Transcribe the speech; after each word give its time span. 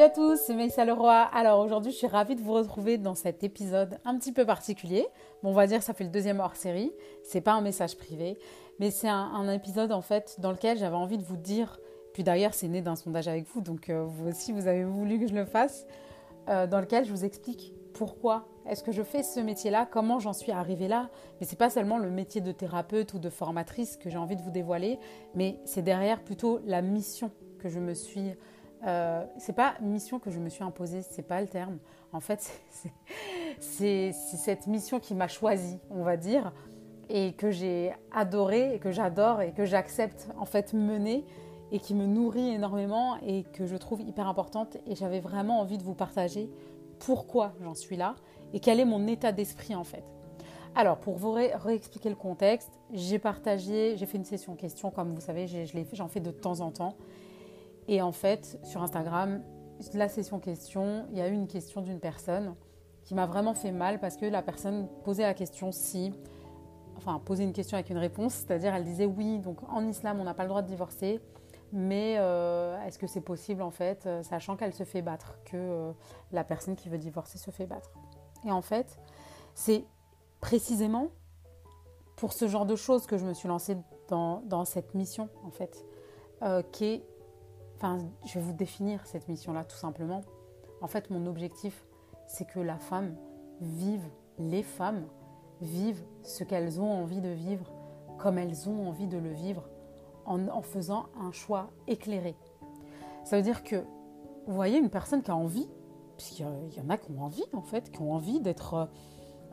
Salut 0.00 0.12
à 0.12 0.14
tous, 0.14 0.40
c'est 0.46 0.54
Maïssa 0.54 0.86
Leroy. 0.86 1.12
Alors 1.12 1.60
aujourd'hui, 1.60 1.92
je 1.92 1.96
suis 1.98 2.06
ravie 2.06 2.34
de 2.34 2.40
vous 2.40 2.54
retrouver 2.54 2.96
dans 2.96 3.14
cet 3.14 3.44
épisode 3.44 3.98
un 4.06 4.16
petit 4.16 4.32
peu 4.32 4.46
particulier. 4.46 5.06
Bon, 5.42 5.50
on 5.50 5.52
va 5.52 5.66
dire 5.66 5.80
que 5.80 5.84
ça 5.84 5.92
fait 5.92 6.04
le 6.04 6.10
deuxième 6.10 6.40
hors 6.40 6.56
série. 6.56 6.90
C'est 7.22 7.42
pas 7.42 7.52
un 7.52 7.60
message 7.60 7.98
privé, 7.98 8.38
mais 8.78 8.90
c'est 8.90 9.10
un, 9.10 9.46
épisode 9.52 9.92
en 9.92 10.00
fait 10.00 10.36
dans 10.38 10.52
lequel 10.52 10.78
j'avais 10.78 10.96
envie 10.96 11.18
de 11.18 11.22
vous 11.22 11.36
dire. 11.36 11.78
Puis 12.14 12.22
d'ailleurs, 12.22 12.54
c'est 12.54 12.68
né 12.68 12.80
d'un 12.80 12.96
sondage 12.96 13.28
avec 13.28 13.44
vous, 13.52 13.60
donc 13.60 13.90
euh, 13.90 14.04
vous 14.06 14.28
aussi, 14.28 14.52
vous 14.52 14.68
avez 14.68 14.84
voulu 14.84 15.20
que 15.20 15.26
je 15.26 15.34
le 15.34 15.44
fasse, 15.44 15.86
euh, 16.48 16.66
dans 16.66 16.80
lequel 16.80 17.04
je 17.04 17.10
vous 17.10 17.26
explique 17.26 17.74
pourquoi 17.92 18.48
est-ce 18.70 18.82
que 18.82 18.92
je 18.92 19.02
fais 19.02 19.22
ce 19.22 19.38
métier-là, 19.40 19.84
comment 19.84 20.18
j'en 20.18 20.32
suis 20.32 20.50
arrivée 20.50 20.88
là. 20.88 21.10
Mais 21.40 21.46
c'est 21.46 21.58
pas 21.58 21.68
seulement 21.68 21.98
le 21.98 22.08
métier 22.08 22.40
de 22.40 22.52
thérapeute 22.52 23.12
ou 23.12 23.18
de 23.18 23.28
formatrice 23.28 23.98
que 23.98 24.08
j'ai 24.08 24.16
envie 24.16 24.36
de 24.36 24.42
vous 24.42 24.50
dévoiler, 24.50 24.98
mais 25.34 25.60
c'est 25.66 25.82
derrière 25.82 26.22
plutôt 26.24 26.58
la 26.64 26.80
mission 26.80 27.30
que 27.58 27.68
je 27.68 27.78
me 27.78 27.92
suis 27.92 28.32
euh, 28.86 29.24
c'est 29.38 29.52
pas 29.52 29.74
mission 29.80 30.18
que 30.18 30.30
je 30.30 30.38
me 30.38 30.48
suis 30.48 30.64
imposée, 30.64 31.02
c'est 31.02 31.22
pas 31.22 31.40
le 31.40 31.48
terme. 31.48 31.78
En 32.12 32.20
fait, 32.20 32.50
c'est 33.60 34.12
cette 34.12 34.66
mission 34.66 35.00
qui 35.00 35.14
m'a 35.14 35.28
choisie, 35.28 35.78
on 35.90 36.02
va 36.02 36.16
dire, 36.16 36.52
et 37.08 37.32
que 37.32 37.50
j'ai 37.50 37.92
adorée, 38.12 38.74
et 38.74 38.78
que 38.78 38.90
j'adore, 38.90 39.42
et 39.42 39.52
que 39.52 39.64
j'accepte 39.64 40.28
en 40.38 40.46
fait 40.46 40.72
mener, 40.72 41.24
et 41.72 41.78
qui 41.78 41.94
me 41.94 42.06
nourrit 42.06 42.50
énormément, 42.50 43.16
et 43.22 43.44
que 43.44 43.66
je 43.66 43.76
trouve 43.76 44.00
hyper 44.00 44.26
importante. 44.26 44.76
Et 44.86 44.94
j'avais 44.94 45.20
vraiment 45.20 45.60
envie 45.60 45.78
de 45.78 45.82
vous 45.82 45.94
partager 45.94 46.50
pourquoi 46.98 47.52
j'en 47.60 47.74
suis 47.74 47.96
là, 47.96 48.14
et 48.52 48.60
quel 48.60 48.80
est 48.80 48.84
mon 48.84 49.06
état 49.06 49.32
d'esprit 49.32 49.74
en 49.74 49.84
fait. 49.84 50.04
Alors, 50.74 50.98
pour 50.98 51.16
vous 51.16 51.32
réexpliquer 51.32 52.08
le 52.08 52.14
contexte, 52.14 52.70
j'ai 52.92 53.18
partagé, 53.18 53.96
j'ai 53.96 54.06
fait 54.06 54.18
une 54.18 54.24
session 54.24 54.54
questions, 54.54 54.90
comme 54.90 55.12
vous 55.12 55.20
savez, 55.20 55.46
j'en 55.92 56.08
fais 56.08 56.20
de 56.20 56.30
temps 56.30 56.60
en 56.60 56.70
temps. 56.70 56.94
Et 57.88 58.02
en 58.02 58.12
fait, 58.12 58.58
sur 58.62 58.82
Instagram, 58.82 59.42
la 59.94 60.08
session 60.08 60.38
question, 60.38 61.06
il 61.10 61.18
y 61.18 61.20
a 61.20 61.28
eu 61.28 61.32
une 61.32 61.48
question 61.48 61.80
d'une 61.80 62.00
personne 62.00 62.54
qui 63.02 63.14
m'a 63.14 63.26
vraiment 63.26 63.54
fait 63.54 63.72
mal 63.72 63.98
parce 63.98 64.16
que 64.16 64.26
la 64.26 64.42
personne 64.42 64.88
posait 65.04 65.22
la 65.22 65.34
question 65.34 65.72
si, 65.72 66.12
enfin, 66.96 67.20
posait 67.24 67.44
une 67.44 67.52
question 67.52 67.76
avec 67.76 67.90
une 67.90 67.98
réponse, 67.98 68.34
c'est-à-dire 68.34 68.74
elle 68.74 68.84
disait 68.84 69.06
oui, 69.06 69.38
donc 69.38 69.58
en 69.68 69.86
islam, 69.86 70.20
on 70.20 70.24
n'a 70.24 70.34
pas 70.34 70.42
le 70.42 70.48
droit 70.48 70.62
de 70.62 70.68
divorcer, 70.68 71.20
mais 71.72 72.16
euh, 72.18 72.80
est-ce 72.84 72.98
que 72.98 73.06
c'est 73.06 73.20
possible 73.20 73.62
en 73.62 73.70
fait, 73.70 74.06
euh, 74.06 74.22
sachant 74.22 74.56
qu'elle 74.56 74.74
se 74.74 74.84
fait 74.84 75.02
battre, 75.02 75.38
que 75.44 75.56
euh, 75.56 75.92
la 76.32 76.44
personne 76.44 76.76
qui 76.76 76.88
veut 76.88 76.98
divorcer 76.98 77.38
se 77.38 77.50
fait 77.50 77.66
battre. 77.66 77.90
Et 78.44 78.50
en 78.50 78.62
fait, 78.62 78.98
c'est 79.54 79.84
précisément 80.40 81.08
pour 82.16 82.32
ce 82.32 82.48
genre 82.48 82.66
de 82.66 82.76
choses 82.76 83.06
que 83.06 83.18
je 83.18 83.24
me 83.24 83.32
suis 83.32 83.48
lancée 83.48 83.76
dans, 84.08 84.40
dans 84.42 84.64
cette 84.64 84.94
mission, 84.94 85.28
en 85.44 85.50
fait, 85.50 85.84
qui 86.72 86.84
est 86.86 87.04
Je 87.82 88.34
vais 88.34 88.40
vous 88.40 88.52
définir 88.52 89.06
cette 89.06 89.28
mission-là 89.28 89.64
tout 89.64 89.76
simplement. 89.76 90.22
En 90.82 90.86
fait, 90.86 91.10
mon 91.10 91.26
objectif, 91.26 91.84
c'est 92.26 92.46
que 92.46 92.60
la 92.60 92.76
femme 92.76 93.16
vive, 93.60 94.04
les 94.38 94.62
femmes 94.62 95.06
vivent 95.62 96.02
ce 96.22 96.44
qu'elles 96.44 96.80
ont 96.80 96.90
envie 96.90 97.20
de 97.20 97.30
vivre, 97.30 97.72
comme 98.18 98.38
elles 98.38 98.68
ont 98.68 98.88
envie 98.88 99.06
de 99.06 99.18
le 99.18 99.32
vivre, 99.32 99.68
en, 100.26 100.62
faisant 100.62 101.06
un 101.18 101.32
choix 101.32 101.70
éclairé. 101.88 102.36
Ça 103.24 103.36
veut 103.36 103.42
dire 103.42 103.64
que, 103.64 103.76
vous 104.46 104.54
voyez, 104.54 104.78
une 104.78 104.90
personne 104.90 105.22
qui 105.22 105.30
a 105.30 105.36
envie, 105.36 105.68
puisqu'il 106.16 106.44
y 106.44 106.80
en 106.80 106.90
a 106.90 106.98
qui 106.98 107.10
ont 107.12 107.22
envie 107.22 107.44
en 107.52 107.62
fait, 107.62 107.90
qui 107.90 108.00
ont 108.00 108.12
envie 108.12 108.40
d'être, 108.40 108.74
euh, 108.74 108.86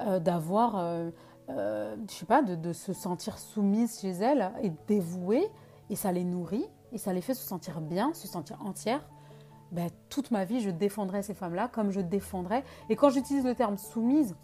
euh, 0.01 0.19
d'avoir, 0.19 0.77
euh, 0.77 1.09
je 1.49 2.13
sais 2.13 2.25
pas, 2.25 2.41
de, 2.41 2.55
de, 2.55 2.73
se 2.73 2.93
sentir 2.93 3.37
soumise 3.39 3.99
chez 3.99 4.11
elles 4.11 4.51
et 4.61 4.71
dévouée, 4.87 5.49
et 5.89 5.95
ça 5.95 6.11
les 6.11 6.25
nourrit, 6.25 6.67
et 6.91 6.97
ça 6.97 7.13
les 7.13 7.21
fait 7.21 7.33
se 7.33 7.45
sentir 7.45 7.81
bien, 7.81 8.13
se 8.13 8.27
sentir 8.27 8.57
entière, 8.65 9.07
ben, 9.71 9.89
toute 10.09 10.31
ma 10.31 10.45
vie, 10.45 10.61
je 10.61 10.69
défendrai 10.69 11.23
ces 11.23 11.33
femmes-là 11.33 11.67
comme 11.67 11.91
je 11.91 11.99
défendrai. 11.99 12.63
Et 12.89 12.95
quand 12.95 13.09
j'utilise 13.09 13.45
le 13.45 13.53
terme 13.53 13.77
soumise, 13.77 14.35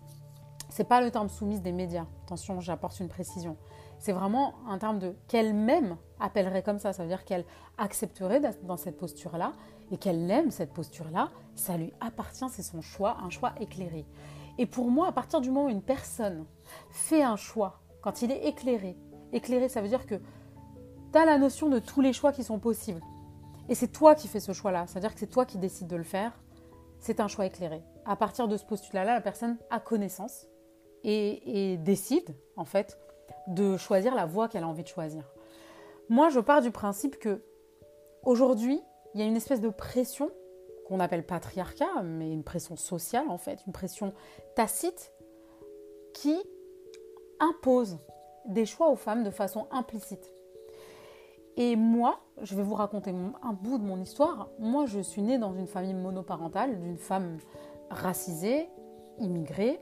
c'est 0.70 0.84
pas 0.84 1.02
le 1.02 1.12
terme 1.12 1.30
soumise 1.30 1.62
des 1.62 1.72
médias. 1.72 2.06
Attention, 2.26 2.59
j'apporte 2.59 3.00
une 3.00 3.08
précision. 3.08 3.58
C'est 4.00 4.12
vraiment 4.12 4.56
un 4.68 4.78
terme 4.78 5.00
de 5.00 5.16
qu'elle-même 5.28 5.98
appellerait 6.20 6.64
comme 6.64 6.80
ça. 6.80 6.92
Ça 6.94 7.03
veut 7.03 7.09
dire 7.09 7.24
qu'elle 7.24 7.46
accepterait 7.78 8.42
dans 8.64 8.76
cette 8.76 8.98
posture-là 8.98 9.53
et 9.92 9.98
qu'elle 9.98 10.30
aime 10.30 10.52
cette 10.52 10.74
posture-là. 10.74 11.30
Ça 11.56 11.78
lui 11.78 11.94
appartient, 12.02 12.50
c'est 12.50 12.64
son 12.64 12.82
choix, 12.82 13.18
un 13.24 13.30
choix 13.30 13.53
éclairé. 13.62 14.06
Et 14.58 14.66
pour 14.66 14.90
moi, 14.90 15.08
à 15.08 15.12
partir 15.12 15.42
du 15.42 15.52
moment 15.52 15.68
où 15.68 15.70
une 15.70 15.82
personne 15.82 16.46
fait 16.90 17.24
un 17.24 17.36
choix, 17.36 17.80
quand 18.02 18.22
il 18.22 18.32
est 18.32 18.46
éclairé, 18.46 18.98
éclairé, 19.32 19.70
ça 19.70 19.82
veut 19.82 19.88
dire 19.88 20.06
que 20.06 20.20
tu 21.13 21.25
la 21.25 21.38
notion 21.38 21.69
de 21.69 21.79
tous 21.79 22.01
les 22.01 22.12
choix 22.12 22.31
qui 22.31 22.44
sont 22.44 22.59
possibles. 22.59 23.01
Et 23.69 23.75
c'est 23.75 23.88
toi 23.88 24.16
qui 24.16 24.28
fais 24.28 24.40
ce 24.40 24.51
choix-là, 24.51 24.85
c'est-à-dire 24.88 25.13
que 25.13 25.19
c'est 25.19 25.28
toi 25.28 25.46
qui 25.46 25.57
décides 25.57 25.88
de 25.88 25.96
le 25.96 26.03
faire. 26.03 26.34
C'est 27.00 27.19
un 27.19 27.28
choix 27.28 27.46
éclairé. 27.46 27.84
À 28.06 28.16
partir 28.16 28.47
de 28.47 28.57
ce 28.57 28.66
postulat-là, 28.66 29.13
la 29.13 29.22
personne 29.22 29.57
a 29.69 29.79
connaissance 29.79 30.47
et, 31.03 31.78
décide, 31.78 32.35
en 32.57 32.66
fait, 32.66 32.97
de 33.47 33.78
choisir 33.78 34.16
la 34.16 34.25
voie 34.25 34.47
qu'elle 34.47 34.63
a 34.63 34.68
envie 34.68 34.84
de 34.84 34.88
choisir. 34.88 35.23
Moi, 36.09 36.29
je 36.29 36.40
pars 36.40 36.62
du 36.62 36.72
principe 36.72 37.19
que 37.19 37.44
aujourd'hui, 38.23 38.81
il 39.13 39.19
y 39.19 39.23
a 39.23 39.28
une 39.28 39.35
espèce 39.35 39.62
de 39.62 39.69
pression 39.69 40.31
qu'on 40.88 41.00
appelle 41.00 41.25
patriarcat, 41.25 42.03
mais 42.03 42.31
une 42.31 42.44
pression 42.44 42.75
sociale 42.75 43.29
en 43.29 43.38
fait, 43.38 43.59
une 43.68 43.73
pression 43.73 44.13
tacite 44.56 45.13
qui 46.13 46.35
impose 47.40 48.00
des 48.46 48.66
choix 48.66 48.90
aux 48.90 48.96
femmes 48.96 49.23
de 49.23 49.29
façon 49.29 49.68
implicite. 49.72 50.33
Et 51.56 51.75
moi, 51.75 52.19
je 52.41 52.56
vais 52.56 52.64
vous 52.64 52.74
raconter 52.74 53.14
un 53.44 53.53
bout 53.53 53.78
de 53.78 53.84
mon 53.84 54.00
histoire. 54.02 54.50
Moi, 54.59 54.86
je 54.86 55.00
suis 55.00 55.22
née 55.22 55.38
dans 55.38 55.53
une 55.53 55.68
famille 55.68 55.94
monoparentale, 55.94 56.80
d'une 56.80 56.97
femme 56.97 57.38
racisée, 57.91 58.69
immigrée, 59.19 59.80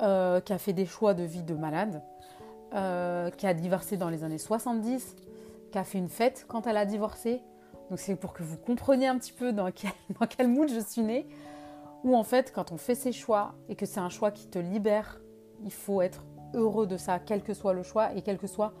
euh, 0.00 0.40
qui 0.40 0.52
a 0.52 0.58
fait 0.58 0.72
des 0.72 0.86
choix 0.86 1.14
de 1.14 1.24
vie 1.24 1.42
de 1.42 1.54
malade, 1.54 2.02
euh, 2.74 3.30
qui 3.30 3.46
a 3.46 3.54
divorcé 3.54 3.96
dans 3.96 4.08
les 4.08 4.22
années 4.22 4.38
70, 4.38 5.16
qui 5.72 5.78
a 5.78 5.84
fait 5.84 5.98
une 5.98 6.08
fête 6.08 6.44
quand 6.46 6.66
elle 6.68 6.76
a 6.76 6.86
divorcé. 6.86 7.42
Donc 7.90 7.98
c'est 7.98 8.14
pour 8.14 8.32
que 8.32 8.44
vous 8.44 8.56
compreniez 8.56 9.08
un 9.08 9.18
petit 9.18 9.32
peu 9.32 9.52
dans 9.52 9.70
quel, 9.72 9.90
dans 10.20 10.26
quel 10.26 10.46
mood 10.46 10.68
je 10.68 10.80
suis 10.80 11.02
née. 11.02 11.26
Où 12.04 12.16
en 12.16 12.24
fait, 12.24 12.52
quand 12.52 12.70
on 12.72 12.76
fait 12.76 12.94
ses 12.94 13.12
choix 13.12 13.54
et 13.68 13.74
que 13.74 13.86
c'est 13.86 14.00
un 14.00 14.08
choix 14.08 14.30
qui 14.30 14.48
te 14.48 14.58
libère, 14.58 15.20
il 15.64 15.72
faut 15.72 16.00
être 16.00 16.24
heureux 16.54 16.86
de 16.86 16.96
ça, 16.96 17.18
quel 17.18 17.42
que 17.42 17.54
soit 17.54 17.72
le 17.72 17.82
choix 17.82 18.14
et 18.14 18.22
quel 18.22 18.38
que 18.38 18.46
soit 18.46 18.72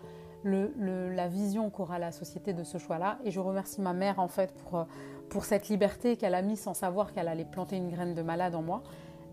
la 0.44 1.28
vision 1.28 1.70
qu'aura 1.70 1.98
la 1.98 2.12
société 2.12 2.52
de 2.52 2.64
ce 2.64 2.78
choix-là. 2.78 3.18
Et 3.24 3.30
je 3.30 3.40
remercie 3.40 3.80
ma 3.80 3.92
mère 3.92 4.18
en 4.18 4.28
fait 4.28 4.52
pour, 4.52 4.78
euh, 4.78 4.84
pour 5.28 5.44
cette 5.44 5.68
liberté 5.68 6.16
qu'elle 6.16 6.34
a 6.34 6.42
mise 6.42 6.60
sans 6.60 6.74
savoir 6.74 7.12
qu'elle 7.12 7.28
allait 7.28 7.44
planter 7.44 7.76
une 7.76 7.90
graine 7.90 8.14
de 8.14 8.22
malade 8.22 8.54
en 8.54 8.62
moi. 8.62 8.82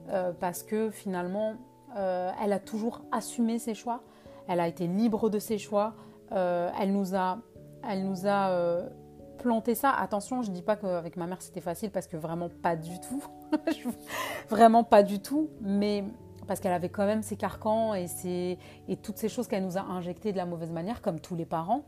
Euh, 0.09 0.31
parce 0.40 0.64
que 0.64 0.90
finalement, 0.90 1.53
euh, 1.97 2.31
elle 2.44 2.53
a 2.53 2.59
toujours 2.59 3.02
assumé 3.12 3.59
ses 3.59 3.74
choix. 3.74 4.02
Elle 4.47 4.59
a 4.59 4.68
été 4.68 4.88
libre 4.88 5.30
de 5.30 5.40
ses 5.40 5.58
choix. 5.58 5.94
elle 6.31 6.92
nous 6.92 7.16
a, 7.16 7.40
elle 7.88 8.03
nous 8.03 8.28
a 8.28 8.90
planté 9.38 9.76
ça. 9.76 9.91
Attention, 9.91 10.41
je 10.41 10.50
ne 10.50 10.56
dis 10.56 10.62
pas 10.62 10.76
qu'avec 10.76 11.18
ma 11.18 11.28
mère 11.28 11.41
c'était 11.41 11.62
facile 11.62 11.91
parce 11.91 12.08
que 12.08 12.18
vraiment 12.18 12.50
pas 12.50 12.76
du 12.76 13.00
tout. 13.00 13.24
vraiment 14.50 14.84
pas 14.84 15.03
du 15.03 15.20
tout. 15.20 15.50
Mais 15.62 16.03
parce 16.50 16.62
qu'elle 16.62 16.74
avait 16.74 16.90
quand 16.90 17.06
même 17.06 17.22
ses 17.22 17.36
carcans 17.36 17.94
et, 17.94 18.08
et 18.88 18.98
toutes 18.98 19.20
ces 19.20 19.30
choses 19.30 19.48
qu'elle 19.48 19.64
nous 19.64 19.78
a 19.78 19.82
injectées 19.82 20.32
de 20.32 20.38
la 20.38 20.48
mauvaise 20.48 20.72
manière, 20.72 21.04
comme 21.04 21.20
tous 21.20 21.36
les 21.36 21.46
parents, 21.46 21.84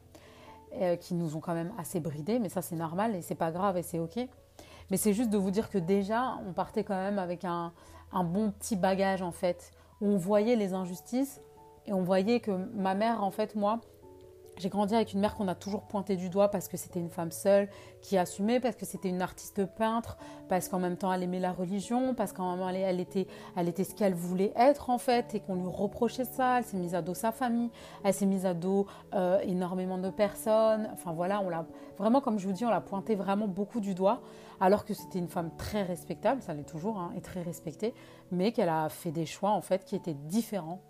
euh, 0.79 0.95
qui 0.97 1.15
nous 1.15 1.35
ont 1.35 1.39
quand 1.39 1.55
même 1.55 1.73
assez 1.79 1.99
bridés, 1.99 2.37
mais 2.37 2.47
ça 2.47 2.61
c'est 2.61 2.75
normal 2.75 3.15
et 3.15 3.23
c'est 3.23 3.33
pas 3.33 3.49
grave 3.49 3.75
et 3.77 3.81
c'est 3.81 3.97
ok. 3.97 4.19
Mais 4.91 4.97
c'est 4.97 5.13
juste 5.13 5.31
de 5.31 5.37
vous 5.39 5.49
dire 5.49 5.71
que 5.71 5.79
déjà, 5.79 6.37
on 6.47 6.53
partait 6.53 6.83
quand 6.83 6.95
même 6.95 7.17
avec 7.17 7.43
un, 7.43 7.73
un 8.11 8.23
bon 8.23 8.51
petit 8.51 8.75
bagage 8.75 9.23
en 9.23 9.31
fait, 9.31 9.71
où 9.99 10.05
on 10.09 10.17
voyait 10.17 10.55
les 10.55 10.75
injustices 10.75 11.41
et 11.87 11.93
on 11.93 12.03
voyait 12.03 12.39
que 12.39 12.51
ma 12.51 12.93
mère, 12.93 13.23
en 13.23 13.31
fait, 13.31 13.55
moi, 13.55 13.81
j'ai 14.57 14.69
grandi 14.69 14.95
avec 14.95 15.13
une 15.13 15.19
mère 15.19 15.35
qu'on 15.35 15.47
a 15.47 15.55
toujours 15.55 15.83
pointé 15.83 16.15
du 16.15 16.29
doigt 16.29 16.49
parce 16.49 16.67
que 16.67 16.77
c'était 16.77 16.99
une 16.99 17.09
femme 17.09 17.31
seule 17.31 17.69
qui 18.01 18.17
assumait, 18.17 18.59
parce 18.59 18.75
que 18.75 18.85
c'était 18.85 19.09
une 19.09 19.21
artiste 19.21 19.65
peintre, 19.65 20.17
parce 20.49 20.67
qu'en 20.67 20.79
même 20.79 20.97
temps 20.97 21.11
elle 21.11 21.23
aimait 21.23 21.39
la 21.39 21.51
religion, 21.51 22.13
parce 22.13 22.33
qu'en 22.33 22.51
même 22.51 22.59
temps 22.59 22.69
elle 22.69 22.99
était, 22.99 23.27
elle 23.55 23.67
était 23.67 23.83
ce 23.83 23.95
qu'elle 23.95 24.13
voulait 24.13 24.53
être 24.55 24.89
en 24.89 24.97
fait 24.97 25.33
et 25.35 25.39
qu'on 25.39 25.55
lui 25.55 25.67
reprochait 25.67 26.25
ça. 26.25 26.59
Elle 26.59 26.63
s'est 26.65 26.77
mise 26.77 26.95
à 26.95 27.01
dos 27.01 27.13
sa 27.13 27.31
famille, 27.31 27.71
elle 28.03 28.13
s'est 28.13 28.25
mise 28.25 28.45
à 28.45 28.53
dos 28.53 28.87
euh, 29.13 29.39
énormément 29.41 29.97
de 29.97 30.09
personnes. 30.09 30.89
Enfin 30.93 31.13
voilà, 31.13 31.41
on 31.41 31.49
l'a 31.49 31.65
vraiment 31.97 32.21
comme 32.21 32.37
je 32.37 32.47
vous 32.47 32.53
dis, 32.53 32.65
on 32.65 32.69
l'a 32.69 32.81
pointé 32.81 33.15
vraiment 33.15 33.47
beaucoup 33.47 33.79
du 33.79 33.95
doigt, 33.95 34.21
alors 34.59 34.85
que 34.85 34.93
c'était 34.93 35.19
une 35.19 35.29
femme 35.29 35.51
très 35.57 35.83
respectable, 35.83 36.41
ça 36.41 36.53
l'est 36.53 36.63
toujours, 36.63 36.97
hein, 36.97 37.11
et 37.15 37.21
très 37.21 37.41
respectée, 37.41 37.93
mais 38.31 38.51
qu'elle 38.51 38.69
a 38.69 38.89
fait 38.89 39.11
des 39.11 39.25
choix 39.25 39.51
en 39.51 39.61
fait 39.61 39.85
qui 39.85 39.95
étaient 39.95 40.13
différents. 40.13 40.81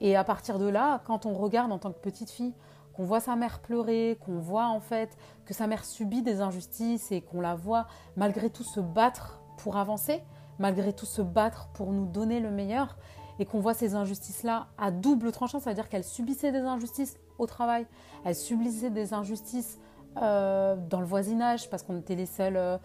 Et 0.00 0.16
à 0.16 0.24
partir 0.24 0.58
de 0.58 0.68
là, 0.68 1.00
quand 1.06 1.26
on 1.26 1.34
regarde 1.34 1.72
en 1.72 1.78
tant 1.78 1.92
que 1.92 1.98
petite 1.98 2.30
fille, 2.30 2.54
qu'on 2.98 3.04
voit 3.04 3.20
sa 3.20 3.36
mère 3.36 3.60
pleurer, 3.60 4.18
qu'on 4.26 4.40
voit 4.40 4.66
en 4.66 4.80
fait 4.80 5.16
que 5.44 5.54
sa 5.54 5.68
mère 5.68 5.84
subit 5.84 6.20
des 6.20 6.40
injustices 6.40 7.12
et 7.12 7.20
qu'on 7.20 7.40
la 7.40 7.54
voit 7.54 7.86
malgré 8.16 8.50
tout 8.50 8.64
se 8.64 8.80
battre 8.80 9.40
pour 9.56 9.76
avancer, 9.76 10.20
malgré 10.58 10.92
tout 10.92 11.06
se 11.06 11.22
battre 11.22 11.68
pour 11.74 11.92
nous 11.92 12.06
donner 12.06 12.40
le 12.40 12.50
meilleur, 12.50 12.98
et 13.38 13.44
qu'on 13.44 13.60
voit 13.60 13.72
ces 13.72 13.94
injustices-là 13.94 14.66
à 14.78 14.90
double 14.90 15.30
tranchant, 15.30 15.60
c'est-à-dire 15.60 15.88
qu'elle 15.88 16.02
subissait 16.02 16.50
des 16.50 16.58
injustices 16.58 17.20
au 17.38 17.46
travail, 17.46 17.86
elle 18.24 18.34
subissait 18.34 18.90
des 18.90 19.14
injustices 19.14 19.78
euh, 20.20 20.74
dans 20.90 20.98
le 20.98 21.06
voisinage 21.06 21.70
parce 21.70 21.84
qu'on 21.84 21.98
était 21.98 22.16
les 22.16 22.26
seuls, 22.26 22.56
euh, 22.56 22.78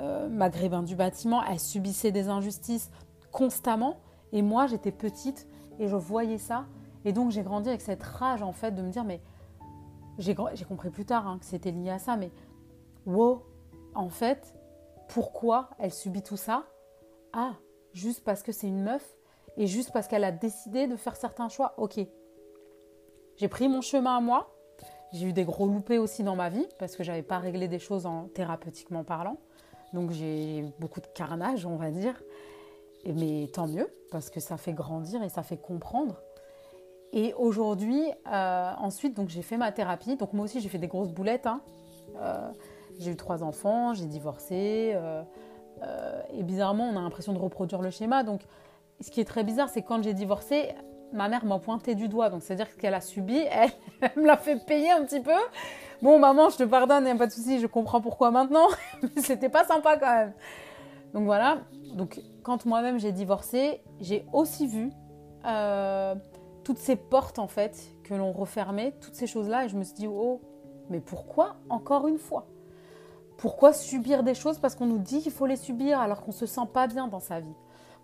euh, 0.00 0.30
maghrébins 0.30 0.82
du 0.82 0.96
bâtiment, 0.96 1.44
elles 1.44 1.60
subissaient 1.60 2.10
des 2.10 2.30
injustices 2.30 2.90
constamment. 3.32 3.98
Et 4.32 4.40
moi, 4.40 4.66
j'étais 4.66 4.92
petite 4.92 5.46
et 5.78 5.88
je 5.88 5.96
voyais 5.96 6.38
ça. 6.38 6.64
Et 7.04 7.12
donc, 7.12 7.32
j'ai 7.32 7.42
grandi 7.42 7.68
avec 7.68 7.82
cette 7.82 8.02
rage, 8.02 8.42
en 8.42 8.52
fait, 8.52 8.70
de 8.70 8.80
me 8.80 8.88
dire, 8.88 9.04
mais 9.04 9.20
j'ai 10.18 10.34
compris 10.34 10.90
plus 10.90 11.04
tard 11.04 11.26
hein, 11.26 11.38
que 11.38 11.44
c'était 11.44 11.70
lié 11.70 11.90
à 11.90 11.98
ça, 11.98 12.16
mais 12.16 12.30
wow, 13.06 13.42
en 13.94 14.08
fait, 14.08 14.54
pourquoi 15.08 15.70
elle 15.78 15.92
subit 15.92 16.22
tout 16.22 16.36
ça? 16.36 16.64
Ah, 17.32 17.54
juste 17.92 18.24
parce 18.24 18.42
que 18.42 18.52
c'est 18.52 18.66
une 18.66 18.82
meuf 18.82 19.16
et 19.56 19.66
juste 19.66 19.92
parce 19.92 20.06
qu'elle 20.08 20.24
a 20.24 20.32
décidé 20.32 20.86
de 20.86 20.96
faire 20.96 21.16
certains 21.16 21.48
choix. 21.48 21.74
Ok. 21.78 22.00
J'ai 23.36 23.48
pris 23.48 23.68
mon 23.68 23.80
chemin 23.80 24.16
à 24.16 24.20
moi. 24.20 24.54
J'ai 25.12 25.26
eu 25.26 25.32
des 25.32 25.44
gros 25.44 25.66
loupés 25.66 25.98
aussi 25.98 26.22
dans 26.22 26.36
ma 26.36 26.48
vie 26.48 26.66
parce 26.78 26.96
que 26.96 27.02
j'avais 27.02 27.22
pas 27.22 27.38
réglé 27.38 27.66
des 27.66 27.78
choses 27.78 28.04
en 28.04 28.28
thérapeutiquement 28.28 29.04
parlant. 29.04 29.38
Donc 29.94 30.10
j'ai 30.10 30.64
beaucoup 30.78 31.00
de 31.00 31.06
carnage, 31.06 31.64
on 31.64 31.76
va 31.76 31.90
dire. 31.90 32.22
mais 33.06 33.48
tant 33.52 33.66
mieux 33.66 33.88
parce 34.10 34.30
que 34.30 34.40
ça 34.40 34.56
fait 34.56 34.72
grandir 34.72 35.22
et 35.22 35.28
ça 35.28 35.42
fait 35.42 35.56
comprendre. 35.56 36.20
Et 37.12 37.32
aujourd'hui, 37.34 38.02
euh, 38.30 38.72
ensuite, 38.78 39.16
donc 39.16 39.28
j'ai 39.28 39.42
fait 39.42 39.56
ma 39.56 39.72
thérapie. 39.72 40.16
Donc 40.16 40.32
moi 40.32 40.44
aussi, 40.44 40.60
j'ai 40.60 40.68
fait 40.68 40.78
des 40.78 40.88
grosses 40.88 41.12
boulettes. 41.12 41.46
Hein. 41.46 41.60
Euh, 42.20 42.50
j'ai 42.98 43.12
eu 43.12 43.16
trois 43.16 43.42
enfants, 43.42 43.94
j'ai 43.94 44.06
divorcé. 44.06 44.92
Euh, 44.94 45.22
et 46.32 46.42
bizarrement, 46.42 46.84
on 46.84 46.96
a 46.96 47.00
l'impression 47.00 47.32
de 47.32 47.38
reproduire 47.38 47.80
le 47.80 47.90
schéma. 47.90 48.24
Donc, 48.24 48.42
ce 49.00 49.10
qui 49.10 49.20
est 49.20 49.24
très 49.24 49.44
bizarre, 49.44 49.68
c'est 49.68 49.82
quand 49.82 50.02
j'ai 50.02 50.12
divorcé, 50.12 50.74
ma 51.12 51.28
mère 51.28 51.44
m'a 51.44 51.58
pointé 51.58 51.94
du 51.94 52.08
doigt. 52.08 52.30
Donc, 52.30 52.42
c'est-à-dire 52.42 52.76
qu'elle 52.76 52.94
a 52.94 53.00
subi, 53.00 53.38
elle, 54.00 54.10
me 54.16 54.26
l'a 54.26 54.36
fait 54.36 54.56
payer 54.66 54.90
un 54.90 55.04
petit 55.04 55.20
peu. 55.20 55.38
Bon, 56.02 56.18
maman, 56.18 56.50
je 56.50 56.58
te 56.58 56.62
pardonne, 56.64 57.04
il 57.04 57.06
n'y 57.06 57.12
a 57.12 57.16
pas 57.16 57.26
de 57.26 57.32
souci, 57.32 57.58
je 57.58 57.66
comprends 57.66 58.00
pourquoi 58.00 58.30
maintenant. 58.30 58.66
Mais 59.02 59.22
c'était 59.22 59.48
pas 59.48 59.64
sympa 59.64 59.96
quand 59.96 60.14
même. 60.14 60.32
Donc 61.14 61.24
voilà. 61.24 61.58
Donc, 61.94 62.20
quand 62.42 62.66
moi-même 62.66 62.98
j'ai 62.98 63.12
divorcé, 63.12 63.80
j'ai 64.00 64.26
aussi 64.32 64.66
vu 64.66 64.90
toutes 66.68 66.76
ces 66.76 66.96
portes 66.96 67.38
en 67.38 67.48
fait 67.48 67.96
que 68.04 68.12
l'on 68.12 68.30
refermait, 68.30 68.92
toutes 69.00 69.14
ces 69.14 69.26
choses-là. 69.26 69.64
Et 69.64 69.70
je 69.70 69.76
me 69.78 69.84
suis 69.84 69.94
dit, 69.94 70.06
oh, 70.06 70.42
mais 70.90 71.00
pourquoi 71.00 71.56
encore 71.70 72.08
une 72.08 72.18
fois? 72.18 72.46
Pourquoi 73.38 73.72
subir 73.72 74.22
des 74.22 74.34
choses? 74.34 74.58
Parce 74.58 74.74
qu'on 74.74 74.84
nous 74.84 74.98
dit 74.98 75.22
qu'il 75.22 75.32
faut 75.32 75.46
les 75.46 75.56
subir 75.56 75.98
alors 75.98 76.20
qu'on 76.20 76.30
se 76.30 76.44
sent 76.44 76.68
pas 76.70 76.86
bien 76.86 77.08
dans 77.08 77.20
sa 77.20 77.40
vie. 77.40 77.54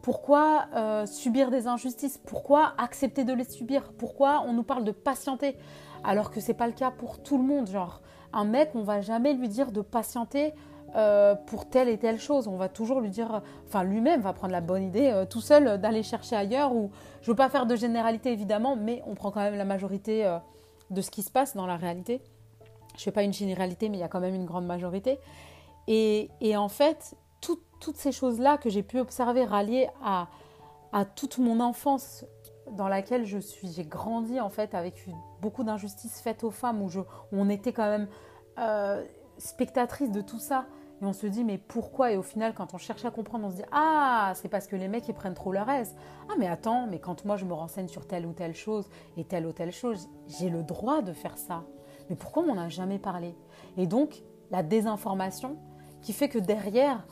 Pourquoi 0.01 0.65
euh, 0.75 1.05
subir 1.05 1.51
des 1.51 1.67
injustices? 1.67 2.17
Pourquoi 2.17 2.73
accepter 2.79 3.25
de 3.25 3.35
les 3.35 3.45
subir? 3.45 3.93
Pourquoi 3.99 4.43
on 4.47 4.55
nous 4.55 4.63
parle 4.63 4.85
de 4.85 4.93
patienter 4.93 5.59
alors 6.03 6.31
que 6.31 6.41
c'est 6.41 6.55
pas 6.55 6.67
le 6.67 6.73
cas 6.73 6.91
pour 6.91 7.23
tout 7.23 7.37
le 7.37 7.45
monde? 7.45 7.67
Genre, 7.67 8.01
un 8.33 8.47
mec, 8.47 8.71
on 8.75 8.83
va 8.83 9.03
jamais 9.03 9.35
lui 9.35 9.51
dire 9.51 9.73
de 9.73 9.83
patienter 9.83 10.55
euh, 10.97 11.35
pour 11.35 11.69
telle 11.69 11.89
et 11.89 11.99
telle 11.99 12.21
chose. 12.21 12.49
On 12.49 12.57
va 12.57 12.69
toujours 12.69 13.01
lui 13.01 13.11
dire, 13.11 13.43
enfin 13.67 13.83
lui-même 13.83 14.21
va 14.21 14.33
prendre 14.33 14.53
la 14.53 14.61
bonne 14.61 14.83
idée 14.83 15.11
euh, 15.11 15.25
tout 15.25 15.41
seul 15.41 15.81
d'aller 15.81 16.03
chercher 16.03 16.37
ailleurs. 16.37 16.75
Ou 16.75 16.91
je 17.23 17.31
veux 17.31 17.37
pas 17.37 17.49
faire 17.49 17.67
de 17.67 17.77
généralité 17.77 18.33
évidemment, 18.33 18.77
mais 18.77 19.03
on 19.07 19.15
prend 19.15 19.31
quand 19.31 19.41
même 19.41 19.57
la 19.57 19.65
majorité 19.65 20.39
de 20.91 21.01
ce 21.01 21.11
qui 21.11 21.23
se 21.23 21.31
passe 21.31 21.57
dans 21.57 21.67
la 21.67 21.77
réalité. 21.77 22.23
Je 22.97 23.03
fais 23.03 23.13
pas 23.13 23.23
une 23.23 23.33
généralité, 23.33 23.89
mais 23.89 23.99
il 23.99 24.01
y 24.01 24.05
a 24.05 24.09
quand 24.09 24.21
même 24.21 24.35
une 24.35 24.45
grande 24.45 24.67
majorité. 24.67 25.19
Et, 25.87 26.31
en 26.57 26.69
fait, 26.69 27.15
toutes 27.41 27.97
ces 27.97 28.13
choses-là 28.13 28.57
que 28.57 28.71
j'ai 28.71 28.83
pu 28.83 28.99
observer 28.99 29.45
ralliées 29.45 29.89
à, 30.03 30.29
toute 31.17 31.39
mon 31.39 31.61
enfance 31.61 32.25
dans 32.71 32.89
laquelle 32.89 33.27
je 33.27 33.37
suis, 33.39 33.71
j'ai 33.71 33.85
grandi 33.85 34.41
en 34.41 34.49
fait 34.49 34.75
avec 34.75 35.07
beaucoup 35.43 35.65
d'injustices 35.65 36.21
faites 36.21 36.45
aux 36.45 36.51
femmes 36.51 36.81
où, 36.81 36.89
je, 36.89 37.01
on 37.33 37.51
était 37.51 37.73
quand 37.73 37.89
même 37.89 38.09
euh, 38.59 39.05
spectatrice 39.37 40.11
de 40.11 40.21
tout 40.21 40.39
ça. 40.39 40.67
Et 41.05 41.07
on 41.07 41.13
se 41.13 41.27
dit, 41.27 41.45
mais 41.45 41.59
pourquoi? 41.59 42.13
Et 42.13 42.17
au 42.17 42.23
final, 42.23 42.55
quand 42.55 42.73
on 42.73 42.79
cherche 42.79 43.05
à 43.05 43.11
comprendre, 43.11 43.47
on 43.47 43.51
se 43.51 43.57
dit, 43.57 43.65
ah, 43.73 44.33
c'est 44.37 44.49
parce 44.49 44.67
que 44.67 44.75
les 44.75 44.89
mecs, 44.89 45.07
ils 45.07 45.13
prennent 45.13 45.35
trop 45.35 45.53
leur 45.53 45.69
aise. 45.69 45.95
Ah, 46.31 46.35
mais 46.39 46.47
attends, 46.47 46.87
mais 46.87 46.99
quand 46.99 47.27
moi, 47.27 47.37
je 47.37 47.45
me 47.45 47.53
renseigne 47.53 47.89
sur 47.89 48.07
telle 48.07 48.25
ou 48.25 48.33
telle 48.33 48.55
chose 48.55 48.89
et 49.19 49.25
telle 49.25 49.45
ou 49.47 49.53
telle 49.53 49.71
chose, 49.71 50.09
j'ai 50.27 50.49
le 50.49 50.63
droit 50.63 51.03
de 51.03 51.13
faire 51.13 51.37
ça. 51.37 51.65
Mais 52.09 52.17
pourquoi 52.17 52.43
on 52.45 52.55
n'en 52.55 52.63
a 52.63 52.71
jamais 52.71 52.99
parlé? 52.99 53.37
Et 53.77 53.87
donc, 53.87 54.23
la 54.51 54.63
désinformation 54.63 55.59
qui 56.01 56.15
fait 56.15 56.31
que 56.31 56.39
derrière, 56.39 57.07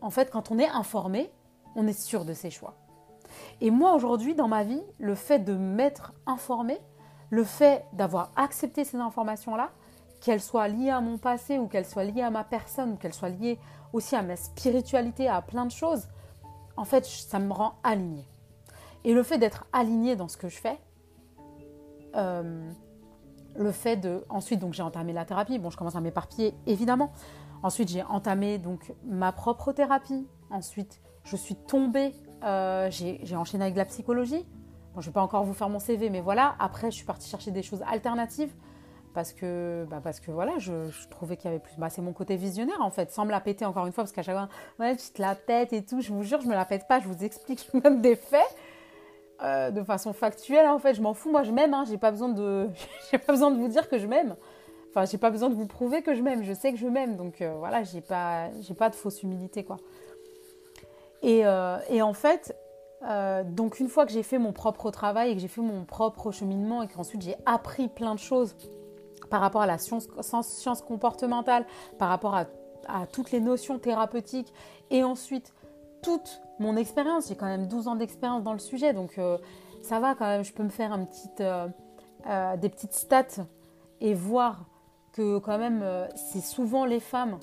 en 0.00 0.10
fait, 0.10 0.28
quand 0.28 0.50
on 0.50 0.58
est 0.58 0.68
informé, 0.68 1.30
on 1.76 1.86
est 1.86 1.92
sûr 1.92 2.24
de 2.24 2.32
ses 2.32 2.50
choix. 2.50 2.74
Et 3.60 3.70
moi, 3.70 3.94
aujourd'hui, 3.94 4.34
dans 4.34 4.48
ma 4.48 4.64
vie, 4.64 4.82
le 4.98 5.14
fait 5.14 5.38
de 5.38 5.52
m'être 5.52 6.12
informé, 6.26 6.80
le 7.30 7.44
fait 7.44 7.84
d'avoir 7.92 8.32
accepté 8.34 8.82
ces 8.82 8.96
informations-là, 8.96 9.70
qu'elles 10.20 10.40
soient 10.40 10.68
liées 10.68 10.90
à 10.90 11.00
mon 11.00 11.18
passé 11.18 11.58
ou 11.58 11.66
qu'elles 11.66 11.86
soient 11.86 12.04
liées 12.04 12.22
à 12.22 12.30
ma 12.30 12.44
personne 12.44 12.92
ou 12.92 12.96
qu'elles 12.96 13.14
soient 13.14 13.28
liées 13.28 13.58
aussi 13.92 14.14
à 14.14 14.22
ma 14.22 14.36
spiritualité, 14.36 15.28
à 15.28 15.42
plein 15.42 15.66
de 15.66 15.70
choses, 15.70 16.08
en 16.76 16.84
fait, 16.84 17.04
ça 17.04 17.38
me 17.38 17.52
rend 17.52 17.74
alignée. 17.82 18.28
Et 19.04 19.14
le 19.14 19.22
fait 19.22 19.38
d'être 19.38 19.66
alignée 19.72 20.16
dans 20.16 20.28
ce 20.28 20.36
que 20.36 20.48
je 20.48 20.58
fais, 20.58 20.78
euh, 22.16 22.70
le 23.56 23.72
fait 23.72 23.96
de... 23.96 24.24
Ensuite, 24.28 24.60
donc 24.60 24.74
j'ai 24.74 24.82
entamé 24.82 25.12
la 25.12 25.24
thérapie. 25.24 25.58
Bon, 25.58 25.70
je 25.70 25.76
commence 25.76 25.96
à 25.96 26.00
m'éparpiller, 26.00 26.54
évidemment. 26.66 27.12
Ensuite, 27.62 27.88
j'ai 27.88 28.02
entamé 28.02 28.58
donc 28.58 28.94
ma 29.04 29.32
propre 29.32 29.72
thérapie. 29.72 30.26
Ensuite, 30.50 31.00
je 31.24 31.36
suis 31.36 31.54
tombée, 31.54 32.14
euh, 32.44 32.88
j'ai 32.90 33.36
enchaîné 33.36 33.64
avec 33.64 33.76
la 33.76 33.84
psychologie. 33.84 34.46
Bon, 34.94 35.00
je 35.00 35.06
ne 35.06 35.10
vais 35.10 35.14
pas 35.14 35.22
encore 35.22 35.44
vous 35.44 35.54
faire 35.54 35.68
mon 35.68 35.78
CV, 35.78 36.10
mais 36.10 36.20
voilà. 36.20 36.54
Après, 36.58 36.90
je 36.90 36.96
suis 36.96 37.06
partie 37.06 37.28
chercher 37.28 37.50
des 37.50 37.62
choses 37.62 37.82
alternatives 37.86 38.52
parce 39.14 39.32
que, 39.32 39.86
bah 39.90 40.00
parce 40.02 40.20
que 40.20 40.30
voilà, 40.30 40.58
je, 40.58 40.72
trouvais 41.10 41.36
qu'il 41.36 41.46
y 41.46 41.54
avait 41.54 41.62
plus. 41.62 41.74
Bah, 41.78 41.90
c'est 41.90 42.02
mon 42.02 42.12
côté 42.12 42.36
visionnaire 42.36 42.80
en 42.80 42.90
fait, 42.90 43.10
sans 43.10 43.24
me 43.24 43.30
la 43.30 43.40
péter 43.40 43.64
encore 43.64 43.86
une 43.86 43.92
fois, 43.92 44.04
parce 44.04 44.12
qu'à 44.12 44.22
chaque 44.22 44.36
fois, 44.36 44.48
ouais, 44.78 44.96
tu 44.96 45.10
te 45.10 45.20
la 45.20 45.34
pètes 45.34 45.72
et 45.72 45.84
tout. 45.84 46.00
Je 46.00 46.12
vous 46.12 46.22
jure, 46.22 46.40
je 46.40 46.46
me 46.46 46.54
la 46.54 46.64
pète 46.64 46.86
pas. 46.88 47.00
Je 47.00 47.08
vous 47.08 47.24
explique 47.24 47.72
même 47.84 48.00
des 48.00 48.16
faits. 48.16 48.56
Euh, 49.42 49.70
de 49.70 49.82
façon 49.82 50.12
factuelle 50.12 50.66
en 50.66 50.78
fait 50.78 50.92
je 50.92 51.00
m'en 51.00 51.14
fous 51.14 51.30
moi 51.30 51.44
je 51.44 51.50
m'aime 51.50 51.72
hein, 51.72 51.84
j'ai 51.88 51.96
pas 51.96 52.10
besoin 52.10 52.28
de 52.28 52.68
j'ai 53.10 53.16
pas 53.16 53.32
besoin 53.32 53.50
de 53.50 53.56
vous 53.56 53.68
dire 53.68 53.88
que 53.88 53.96
je 53.96 54.06
m'aime 54.06 54.36
Enfin, 54.90 55.04
j'ai 55.04 55.18
pas 55.18 55.30
besoin 55.30 55.48
de 55.48 55.54
vous 55.54 55.68
prouver 55.68 56.02
que 56.02 56.16
je 56.16 56.20
m'aime. 56.20 56.42
Je 56.42 56.52
sais 56.52 56.72
que 56.72 56.78
je 56.78 56.88
m'aime. 56.88 57.16
Donc 57.16 57.40
euh, 57.40 57.54
voilà, 57.58 57.84
j'ai 57.84 58.00
pas, 58.00 58.50
j'ai 58.60 58.74
pas 58.74 58.90
de 58.90 58.96
fausse 58.96 59.22
humilité, 59.22 59.62
quoi. 59.62 59.76
Et, 61.22 61.46
euh, 61.46 61.78
et 61.88 62.02
en 62.02 62.12
fait, 62.12 62.56
donc 63.44 63.78
une 63.78 63.88
fois 63.88 64.04
que 64.04 64.12
j'ai 64.12 64.24
fait 64.24 64.38
mon 64.38 64.52
propre 64.52 64.90
travail 64.90 65.30
et 65.30 65.34
que 65.34 65.40
j'ai 65.40 65.48
fait 65.48 65.60
mon 65.60 65.84
propre 65.84 66.32
cheminement 66.32 66.82
et 66.82 66.88
qu'ensuite 66.88 67.22
j'ai 67.22 67.36
appris 67.46 67.88
plein 67.88 68.14
de 68.14 68.18
choses 68.18 68.56
par 69.30 69.40
rapport 69.40 69.62
à 69.62 69.66
la 69.66 69.78
science, 69.78 70.08
comportementale, 70.86 71.64
par 71.98 72.08
rapport 72.08 72.34
à, 72.34 72.46
toutes 73.12 73.30
les 73.30 73.40
notions 73.40 73.78
thérapeutiques 73.78 74.52
et 74.90 75.04
ensuite 75.04 75.54
toute 76.02 76.42
mon 76.58 76.76
expérience, 76.76 77.28
j'ai 77.28 77.36
quand 77.36 77.46
même 77.46 77.68
12 77.68 77.88
ans 77.88 77.94
d'expérience 77.94 78.42
dans 78.42 78.54
le 78.54 78.58
sujet, 78.58 78.92
donc 78.92 79.20
ça 79.82 80.00
va 80.00 80.14
quand 80.16 80.26
même, 80.26 80.42
je 80.42 80.52
peux 80.52 80.64
me 80.64 80.70
faire 80.70 80.92
un 80.92 81.04
petit, 81.04 81.28
des 82.60 82.68
petites 82.68 82.94
stats 82.94 83.44
et 84.00 84.14
voir 84.14 84.64
que 85.12 85.38
quand 85.38 85.58
même 85.58 85.80
euh, 85.82 86.06
c'est 86.14 86.40
souvent 86.40 86.84
les 86.84 87.00
femmes 87.00 87.38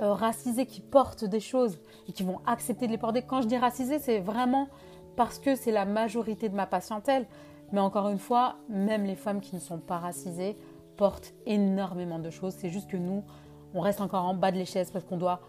euh, 0.00 0.12
racisées 0.12 0.66
qui 0.66 0.80
portent 0.80 1.24
des 1.24 1.40
choses 1.40 1.78
et 2.08 2.12
qui 2.12 2.22
vont 2.22 2.40
accepter 2.46 2.86
de 2.86 2.92
les 2.92 2.98
porter. 2.98 3.22
Quand 3.22 3.42
je 3.42 3.48
dis 3.48 3.56
racisées, 3.56 3.98
c'est 3.98 4.20
vraiment 4.20 4.68
parce 5.16 5.38
que 5.38 5.54
c'est 5.54 5.70
la 5.70 5.84
majorité 5.84 6.48
de 6.48 6.54
ma 6.54 6.66
patientèle. 6.66 7.26
Mais 7.72 7.80
encore 7.80 8.08
une 8.08 8.18
fois, 8.18 8.56
même 8.68 9.04
les 9.04 9.14
femmes 9.14 9.40
qui 9.40 9.54
ne 9.54 9.60
sont 9.60 9.78
pas 9.78 9.98
racisées 9.98 10.56
portent 10.96 11.34
énormément 11.46 12.18
de 12.18 12.30
choses. 12.30 12.54
C'est 12.56 12.70
juste 12.70 12.88
que 12.88 12.96
nous, 12.96 13.24
on 13.74 13.80
reste 13.80 14.00
encore 14.00 14.24
en 14.24 14.34
bas 14.34 14.52
de 14.52 14.56
l'échelle 14.56 14.86
parce 14.92 15.04
qu'on 15.04 15.16
doit 15.16 15.40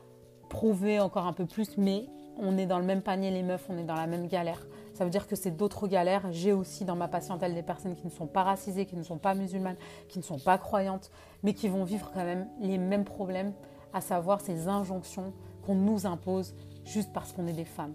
prouver 0.50 1.00
encore 1.00 1.26
un 1.26 1.34
peu 1.34 1.46
plus. 1.46 1.78
Mais 1.78 2.08
on 2.38 2.58
est 2.58 2.66
dans 2.66 2.80
le 2.80 2.86
même 2.86 3.02
panier, 3.02 3.32
les 3.32 3.44
meufs, 3.44 3.66
on 3.70 3.78
est 3.78 3.84
dans 3.84 3.96
la 3.96 4.08
même 4.08 4.28
galère. 4.28 4.66
Ça 4.94 5.04
veut 5.04 5.10
dire 5.10 5.28
que 5.28 5.36
c'est 5.36 5.52
d'autres 5.52 5.88
galères. 5.88 6.32
J'ai 6.32 6.54
aussi 6.54 6.86
dans 6.86 6.96
ma 6.96 7.08
patientèle 7.08 7.54
des 7.54 7.64
personnes 7.64 7.96
qui 7.96 8.06
ne 8.06 8.12
sont 8.12 8.28
pas 8.28 8.44
racisées, 8.44 8.86
qui 8.86 8.96
ne 8.96 9.04
sont 9.04 9.18
pas 9.18 9.36
musulmanes, 9.36 9.78
qui 10.08 10.20
ne 10.20 10.24
sont 10.24 10.40
pas 10.40 10.58
croyantes, 10.58 11.12
mais 11.44 11.54
qui 11.54 11.68
vont 11.68 11.84
vivre 11.84 12.12
quand 12.14 12.24
même 12.24 12.48
les 12.60 12.78
mêmes 12.78 13.06
problèmes, 13.06 13.54
à 13.94 14.02
savoir 14.02 14.42
ces 14.42 14.68
injonctions 14.68 15.34
qu'on 15.66 15.76
nous 15.76 16.06
impose 16.06 16.56
juste 16.84 17.12
parce 17.14 17.32
qu'on 17.32 17.48
est 17.48 17.54
des 17.54 17.66
femmes. 17.66 17.94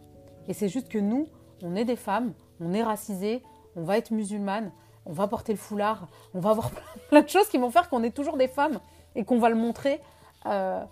Et 0.49 0.53
c'est 0.53 0.69
juste 0.69 0.89
que 0.89 0.99
nous, 0.99 1.27
on 1.63 1.77
est 1.77 1.85
des 1.85 1.97
femmes, 1.97 2.33
on 2.61 2.73
est 2.73 2.83
racisées, 2.83 3.43
on 3.77 3.83
va 3.83 3.99
être 3.99 4.11
musulmane, 4.11 4.73
on 5.07 5.13
va 5.13 5.27
porter 5.27 5.53
le 5.53 5.59
foulard, 5.59 6.09
on 6.35 6.41
va 6.41 6.51
avoir 6.51 6.71
plein 7.09 7.23
de 7.23 7.29
choses 7.29 7.49
qui 7.49 7.59
vont 7.59 7.71
faire 7.71 7.89
qu'on 7.89 8.03
est 8.03 8.15
toujours 8.15 8.37
des 8.37 8.49
femmes 8.49 8.81
et 9.15 9.25
qu'on 9.25 9.39
va 9.39 9.49
le 9.49 9.57
montrer. 9.57 10.01
Euh, 10.47 10.83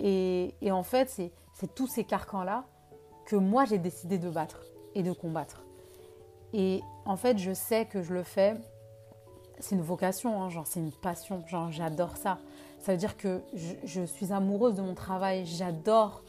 et, 0.00 0.52
en 0.70 0.82
fait, 0.82 1.08
c'est 1.08 1.74
tous 1.74 1.86
ces 1.86 2.04
carcans-là 2.04 2.64
que 3.26 3.36
moi 3.36 3.64
j'ai 3.64 3.78
décidé 3.78 4.18
de 4.18 4.30
battre 4.30 4.60
et 4.94 5.02
de 5.02 5.12
combattre. 5.12 5.64
Et 6.54 6.80
en 7.04 7.16
fait, 7.16 7.38
je 7.38 7.52
sais 7.52 7.84
que 7.84 8.02
je 8.02 8.14
le 8.14 8.22
fais, 8.22 8.54
c'est 9.58 9.74
une 9.74 9.82
vocation, 9.82 10.42
hein, 10.42 10.48
genre 10.48 10.66
c'est 10.66 10.80
une 10.80 10.92
passion, 10.92 11.44
genre 11.46 11.70
j'adore 11.70 12.16
ça. 12.16 12.38
Ça 12.80 12.92
veut 12.92 12.98
dire 12.98 13.16
que 13.16 13.42
je, 13.84 14.04
suis 14.06 14.32
amoureuse 14.32 14.76
de 14.76 14.82
mon 14.82 14.94
travail, 14.94 15.44
j'adore 15.44 16.22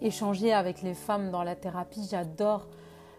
échanger 0.00 0.52
avec 0.52 0.82
les 0.82 0.94
femmes 0.94 1.30
dans 1.30 1.42
la 1.42 1.56
thérapie, 1.56 2.06
j'adore 2.08 2.68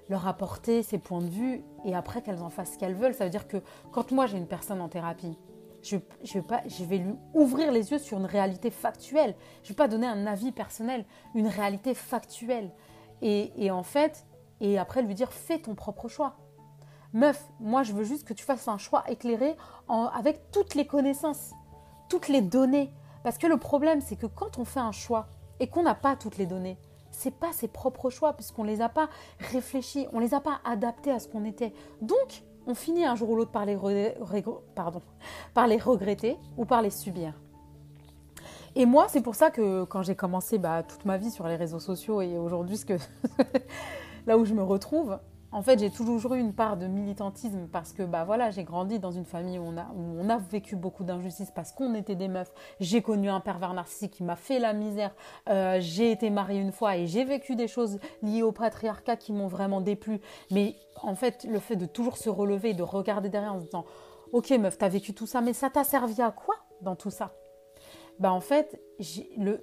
leur 0.09 0.27
apporter 0.27 0.83
ces 0.83 0.97
points 0.97 1.21
de 1.21 1.29
vue 1.29 1.63
et 1.83 1.95
après 1.95 2.21
qu'elles 2.21 2.41
en 2.41 2.49
fassent 2.49 2.73
ce 2.73 2.77
qu'elles 2.77 2.95
veulent. 2.95 3.13
Ça 3.13 3.23
veut 3.23 3.29
dire 3.29 3.47
que 3.47 3.57
quand 3.91 4.11
moi 4.11 4.27
j'ai 4.27 4.37
une 4.37 4.47
personne 4.47 4.81
en 4.81 4.89
thérapie, 4.89 5.37
je, 5.81 5.97
je, 6.23 6.33
vais 6.33 6.41
pas, 6.41 6.61
je 6.67 6.83
vais 6.83 6.97
lui 6.97 7.13
ouvrir 7.33 7.71
les 7.71 7.91
yeux 7.91 7.99
sur 7.99 8.17
une 8.17 8.25
réalité 8.25 8.71
factuelle. 8.71 9.35
Je 9.63 9.67
ne 9.67 9.69
vais 9.69 9.75
pas 9.75 9.87
donner 9.87 10.07
un 10.07 10.25
avis 10.25 10.51
personnel, 10.51 11.05
une 11.35 11.47
réalité 11.47 11.93
factuelle. 11.93 12.71
Et, 13.21 13.51
et 13.63 13.71
en 13.71 13.83
fait, 13.83 14.25
et 14.61 14.77
après 14.77 15.01
lui 15.01 15.15
dire 15.15 15.31
fais 15.31 15.59
ton 15.59 15.75
propre 15.75 16.07
choix. 16.07 16.37
Meuf, 17.13 17.49
moi 17.59 17.83
je 17.83 17.93
veux 17.93 18.03
juste 18.03 18.27
que 18.27 18.33
tu 18.33 18.43
fasses 18.43 18.67
un 18.67 18.77
choix 18.77 19.03
éclairé 19.07 19.55
en, 19.87 20.05
avec 20.05 20.51
toutes 20.51 20.75
les 20.75 20.85
connaissances, 20.85 21.53
toutes 22.09 22.27
les 22.27 22.41
données. 22.41 22.91
Parce 23.23 23.37
que 23.37 23.47
le 23.47 23.57
problème, 23.57 24.01
c'est 24.01 24.17
que 24.17 24.27
quand 24.27 24.59
on 24.59 24.65
fait 24.65 24.79
un 24.79 24.91
choix 24.91 25.27
et 25.59 25.67
qu'on 25.67 25.83
n'a 25.83 25.95
pas 25.95 26.15
toutes 26.15 26.37
les 26.37 26.45
données, 26.45 26.77
c'est 27.15 27.33
pas 27.33 27.51
ses 27.51 27.67
propres 27.67 28.09
choix 28.09 28.33
puisqu'on 28.33 28.63
les 28.63 28.81
a 28.81 28.89
pas 28.89 29.09
réfléchis, 29.39 30.07
on 30.13 30.19
les 30.19 30.33
a 30.33 30.39
pas 30.39 30.59
adaptés 30.63 31.11
à 31.11 31.19
ce 31.19 31.27
qu'on 31.27 31.45
était. 31.45 31.73
Donc, 32.01 32.43
on 32.67 32.75
finit 32.75 33.05
un 33.05 33.15
jour 33.15 33.29
ou 33.29 33.35
l'autre 33.35 33.51
par 33.51 33.65
les, 33.65 33.77
pardon, 34.75 35.01
par 35.53 35.67
les 35.67 35.77
regretter 35.77 36.37
ou 36.57 36.65
par 36.65 36.81
les 36.81 36.89
subir. 36.89 37.33
Et 38.75 38.85
moi, 38.85 39.05
c'est 39.07 39.21
pour 39.21 39.35
ça 39.35 39.51
que 39.51 39.85
quand 39.85 40.03
j'ai 40.03 40.15
commencé 40.15 40.57
bah, 40.57 40.83
toute 40.83 41.05
ma 41.05 41.17
vie 41.17 41.31
sur 41.31 41.47
les 41.47 41.55
réseaux 41.55 41.79
sociaux 41.79 42.21
et 42.21 42.37
aujourd'hui, 42.37 42.79
là 44.27 44.37
où 44.37 44.45
je 44.45 44.53
me 44.53 44.63
retrouve, 44.63 45.17
en 45.55 45.61
fait, 45.61 45.79
j'ai 45.79 45.89
toujours 45.89 46.33
eu 46.33 46.39
une 46.41 46.53
part 46.53 46.75
de 46.75 46.85
militantisme 46.85 47.69
parce 47.71 47.93
que 47.93 48.03
bah 48.03 48.25
voilà, 48.25 48.51
j'ai 48.51 48.65
grandi 48.65 48.99
dans 48.99 49.11
une 49.11 49.23
famille 49.23 49.57
où 49.57 49.63
on 49.63 50.29
a, 50.29 50.37
vécu 50.37 50.75
beaucoup 50.75 51.05
d'injustices 51.05 51.49
parce 51.49 51.71
qu'on 51.71 51.95
était 51.95 52.15
des 52.15 52.27
meufs. 52.27 52.51
J'ai 52.81 53.01
connu 53.01 53.29
un 53.29 53.39
pervers 53.39 53.73
narcissique 53.73 54.11
qui 54.11 54.23
m'a 54.25 54.35
fait 54.35 54.59
la 54.59 54.73
misère. 54.73 55.15
Euh, 55.47 55.77
j'ai 55.79 56.11
été 56.11 56.29
mariée 56.29 56.59
une 56.59 56.73
fois 56.73 56.97
et 56.97 57.07
j'ai 57.07 57.23
vécu 57.23 57.55
des 57.55 57.69
choses 57.69 57.99
liées 58.21 58.43
au 58.43 58.51
patriarcat 58.51 59.15
qui 59.15 59.31
m'ont 59.31 59.47
vraiment 59.47 59.79
déplu. 59.79 60.19
Mais 60.51 60.75
en 61.01 61.15
fait, 61.15 61.45
le 61.49 61.59
fait 61.59 61.77
de 61.77 61.85
toujours 61.85 62.17
se 62.17 62.29
relever 62.29 62.71
et 62.71 62.73
de 62.73 62.83
regarder 62.83 63.29
derrière 63.29 63.53
en 63.53 63.59
se 63.59 63.65
disant 63.65 63.85
Ok, 64.33 64.49
meuf, 64.49 64.77
t'as 64.77 64.89
vécu 64.89 65.13
tout 65.13 65.25
ça, 65.25 65.39
mais 65.39 65.53
ça 65.53 65.69
t'a 65.69 65.85
servi 65.85 66.21
à 66.21 66.31
quoi 66.31 66.55
dans 66.81 66.97
tout 66.97 67.11
ça? 67.11 67.31
Bah 68.19 68.33
en 68.33 68.41
fait, 68.41 68.77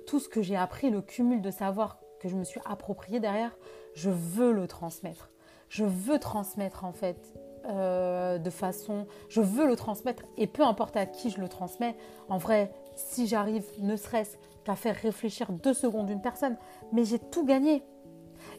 tout 0.07 0.21
ce 0.21 0.31
que 0.31 0.41
j'ai 0.41 0.57
appris, 0.57 0.89
le 0.89 1.03
cumul 1.03 1.43
de 1.43 1.51
savoir 1.51 1.99
que 2.19 2.31
je 2.31 2.37
me 2.37 2.45
suis 2.45 2.61
approprié 2.65 3.21
derrière, 3.21 3.55
je 3.95 4.09
veux 4.09 4.53
le 4.53 4.67
transmettre 4.67 5.29
je 5.73 5.85
veux 5.87 6.19
transmettre 6.19 6.85
en 6.85 6.93
fait 6.93 7.33
euh, 7.65 8.37
de 8.37 8.51
façon, 8.51 9.07
je 9.31 9.41
veux 9.41 9.67
le 9.67 9.75
transmettre 9.75 10.25
et 10.37 10.47
peu 10.47 10.63
importe 10.63 10.97
à 10.97 11.07
qui 11.07 11.31
je 11.31 11.41
le 11.41 11.49
transmets, 11.49 11.97
en 12.29 12.37
vrai, 12.37 12.73
si 12.95 13.27
j'arrive 13.27 13.65
ne 13.79 13.97
serait-ce 13.97 14.37
qu'à 14.65 14.77
faire 14.77 14.95
réfléchir 14.95 15.51
deux 15.51 15.73
secondes 15.73 16.11
une 16.11 16.21
personne, 16.21 16.57
mais 16.93 17.05
j'ai 17.05 17.19
tout 17.19 17.47
gagné. 17.47 17.83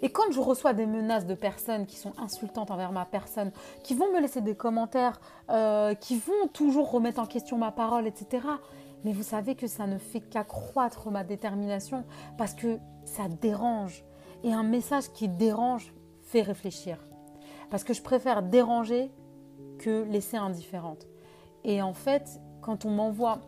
Et 0.02 0.10
quand 0.10 0.32
je 0.32 0.40
reçois 0.40 0.74
des 0.74 0.88
menaces 0.88 1.28
de 1.28 1.36
personnes 1.36 1.86
qui 1.86 1.98
sont 1.98 2.14
insultantes 2.18 2.72
envers 2.72 2.92
ma 2.92 3.06
personne, 3.06 3.52
qui 3.84 3.94
vont 3.94 4.12
me 4.12 4.20
laisser 4.20 4.42
des 4.42 4.56
commentaires, 4.56 5.22
euh, 5.52 5.94
qui 5.94 6.18
vont 6.18 6.48
toujours 6.52 6.90
remettre 6.90 7.20
en 7.20 7.28
question 7.28 7.60
ma 7.60 7.72
parole, 7.72 8.08
etc., 8.08 8.48
mais 9.04 9.14
vous 9.14 9.24
savez 9.24 9.54
que 9.54 9.68
ça 9.68 9.86
ne 9.86 10.00
fait 10.00 10.22
qu'accroître 10.22 11.12
ma 11.12 11.24
détermination 11.24 12.06
parce 12.38 12.56
que 12.56 12.80
ça 13.06 13.28
dérange. 13.28 14.04
Et 14.44 14.52
un 14.52 14.64
message 14.64 15.12
qui 15.12 15.28
dérange 15.28 15.94
réfléchir. 16.42 16.98
Parce 17.70 17.84
que 17.84 17.94
je 17.94 18.02
préfère 18.02 18.44
déranger 18.44 19.12
que 19.80 20.04
laisser 20.04 20.38
indifférente. 20.38 21.08
Et 21.64 21.82
en 21.82 21.94
fait, 21.94 22.40
quand 22.62 22.86
on 22.86 22.90
m'envoie 22.90 23.40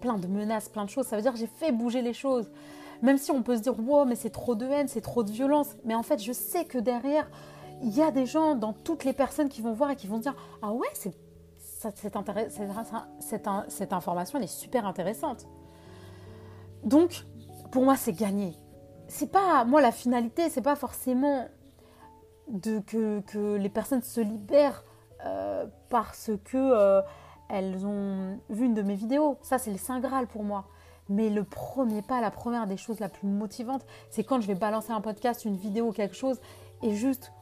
plein 0.00 0.18
de 0.18 0.26
menaces, 0.26 0.68
plein 0.68 0.84
de 0.84 0.90
choses, 0.90 1.06
ça 1.06 1.16
veut 1.16 1.22
dire 1.22 1.32
que 1.32 1.38
j'ai 1.38 1.46
fait 1.46 1.72
bouger 1.72 2.02
les 2.02 2.12
choses. 2.12 2.50
Même 3.02 3.18
si 3.18 3.30
on 3.30 3.42
peut 3.42 3.56
se 3.56 3.62
dire, 3.62 3.78
wow, 3.78 4.04
mais 4.04 4.16
c'est 4.16 4.30
trop 4.30 4.54
de 4.54 4.66
haine, 4.66 4.88
c'est 4.88 5.00
trop 5.00 5.24
de 5.24 5.30
violence. 5.30 5.76
Mais 5.84 5.94
en 5.94 6.02
fait, 6.02 6.22
je 6.22 6.32
sais 6.32 6.64
que 6.64 6.78
derrière, 6.78 7.28
il 7.82 7.94
y 7.94 8.02
a 8.02 8.10
des 8.10 8.26
gens 8.26 8.54
dans 8.54 8.72
toutes 8.72 9.04
les 9.04 9.12
personnes 9.12 9.48
qui 9.48 9.62
vont 9.62 9.72
voir 9.72 9.90
et 9.90 9.96
qui 9.96 10.06
vont 10.06 10.18
dire, 10.18 10.34
ah 10.62 10.72
ouais, 10.72 10.88
c'est, 10.94 11.14
cette, 11.58 11.98
cette, 11.98 13.48
cette 13.68 13.92
information, 13.92 14.38
elle 14.38 14.44
est 14.44 14.46
super 14.46 14.86
intéressante. 14.86 15.46
Donc, 16.82 17.24
pour 17.70 17.82
moi, 17.82 17.96
c'est 17.96 18.12
gagné. 18.12 18.54
C'est 19.08 19.30
pas, 19.30 19.64
moi, 19.64 19.80
la 19.80 19.92
finalité, 19.92 20.48
c'est 20.48 20.62
pas 20.62 20.76
forcément 20.76 21.46
de, 22.48 22.80
que, 22.80 23.56
les 23.56 23.68
personnes 23.68 24.02
se 24.02 24.20
libèrent 24.20 24.84
euh, 25.24 25.66
parce 25.88 26.30
que 26.44 26.56
euh, 26.56 27.00
elles 27.48 27.86
ont 27.86 28.38
vu 28.50 28.66
une 28.66 28.74
de 28.74 28.82
mes 28.82 28.94
vidéos. 28.94 29.38
Ça, 29.42 29.58
c'est 29.58 29.70
le 29.70 29.78
Saint 29.78 30.00
Graal 30.00 30.26
pour 30.26 30.44
moi. 30.44 30.66
Mais 31.08 31.28
le 31.28 31.44
premier 31.44 32.02
pas, 32.02 32.20
la 32.20 32.30
première 32.30 32.66
des 32.66 32.76
choses 32.76 32.98
la 33.00 33.08
plus 33.08 33.28
motivante, 33.28 33.84
c'est 34.10 34.24
quand 34.24 34.40
je 34.40 34.46
vais 34.46 34.54
balancer 34.54 34.92
un 34.92 35.02
podcast, 35.02 35.44
une 35.44 35.56
vidéo, 35.56 35.92
quelque 35.92 36.16
chose, 36.16 36.40
et 36.82 36.94
juste 36.94 37.32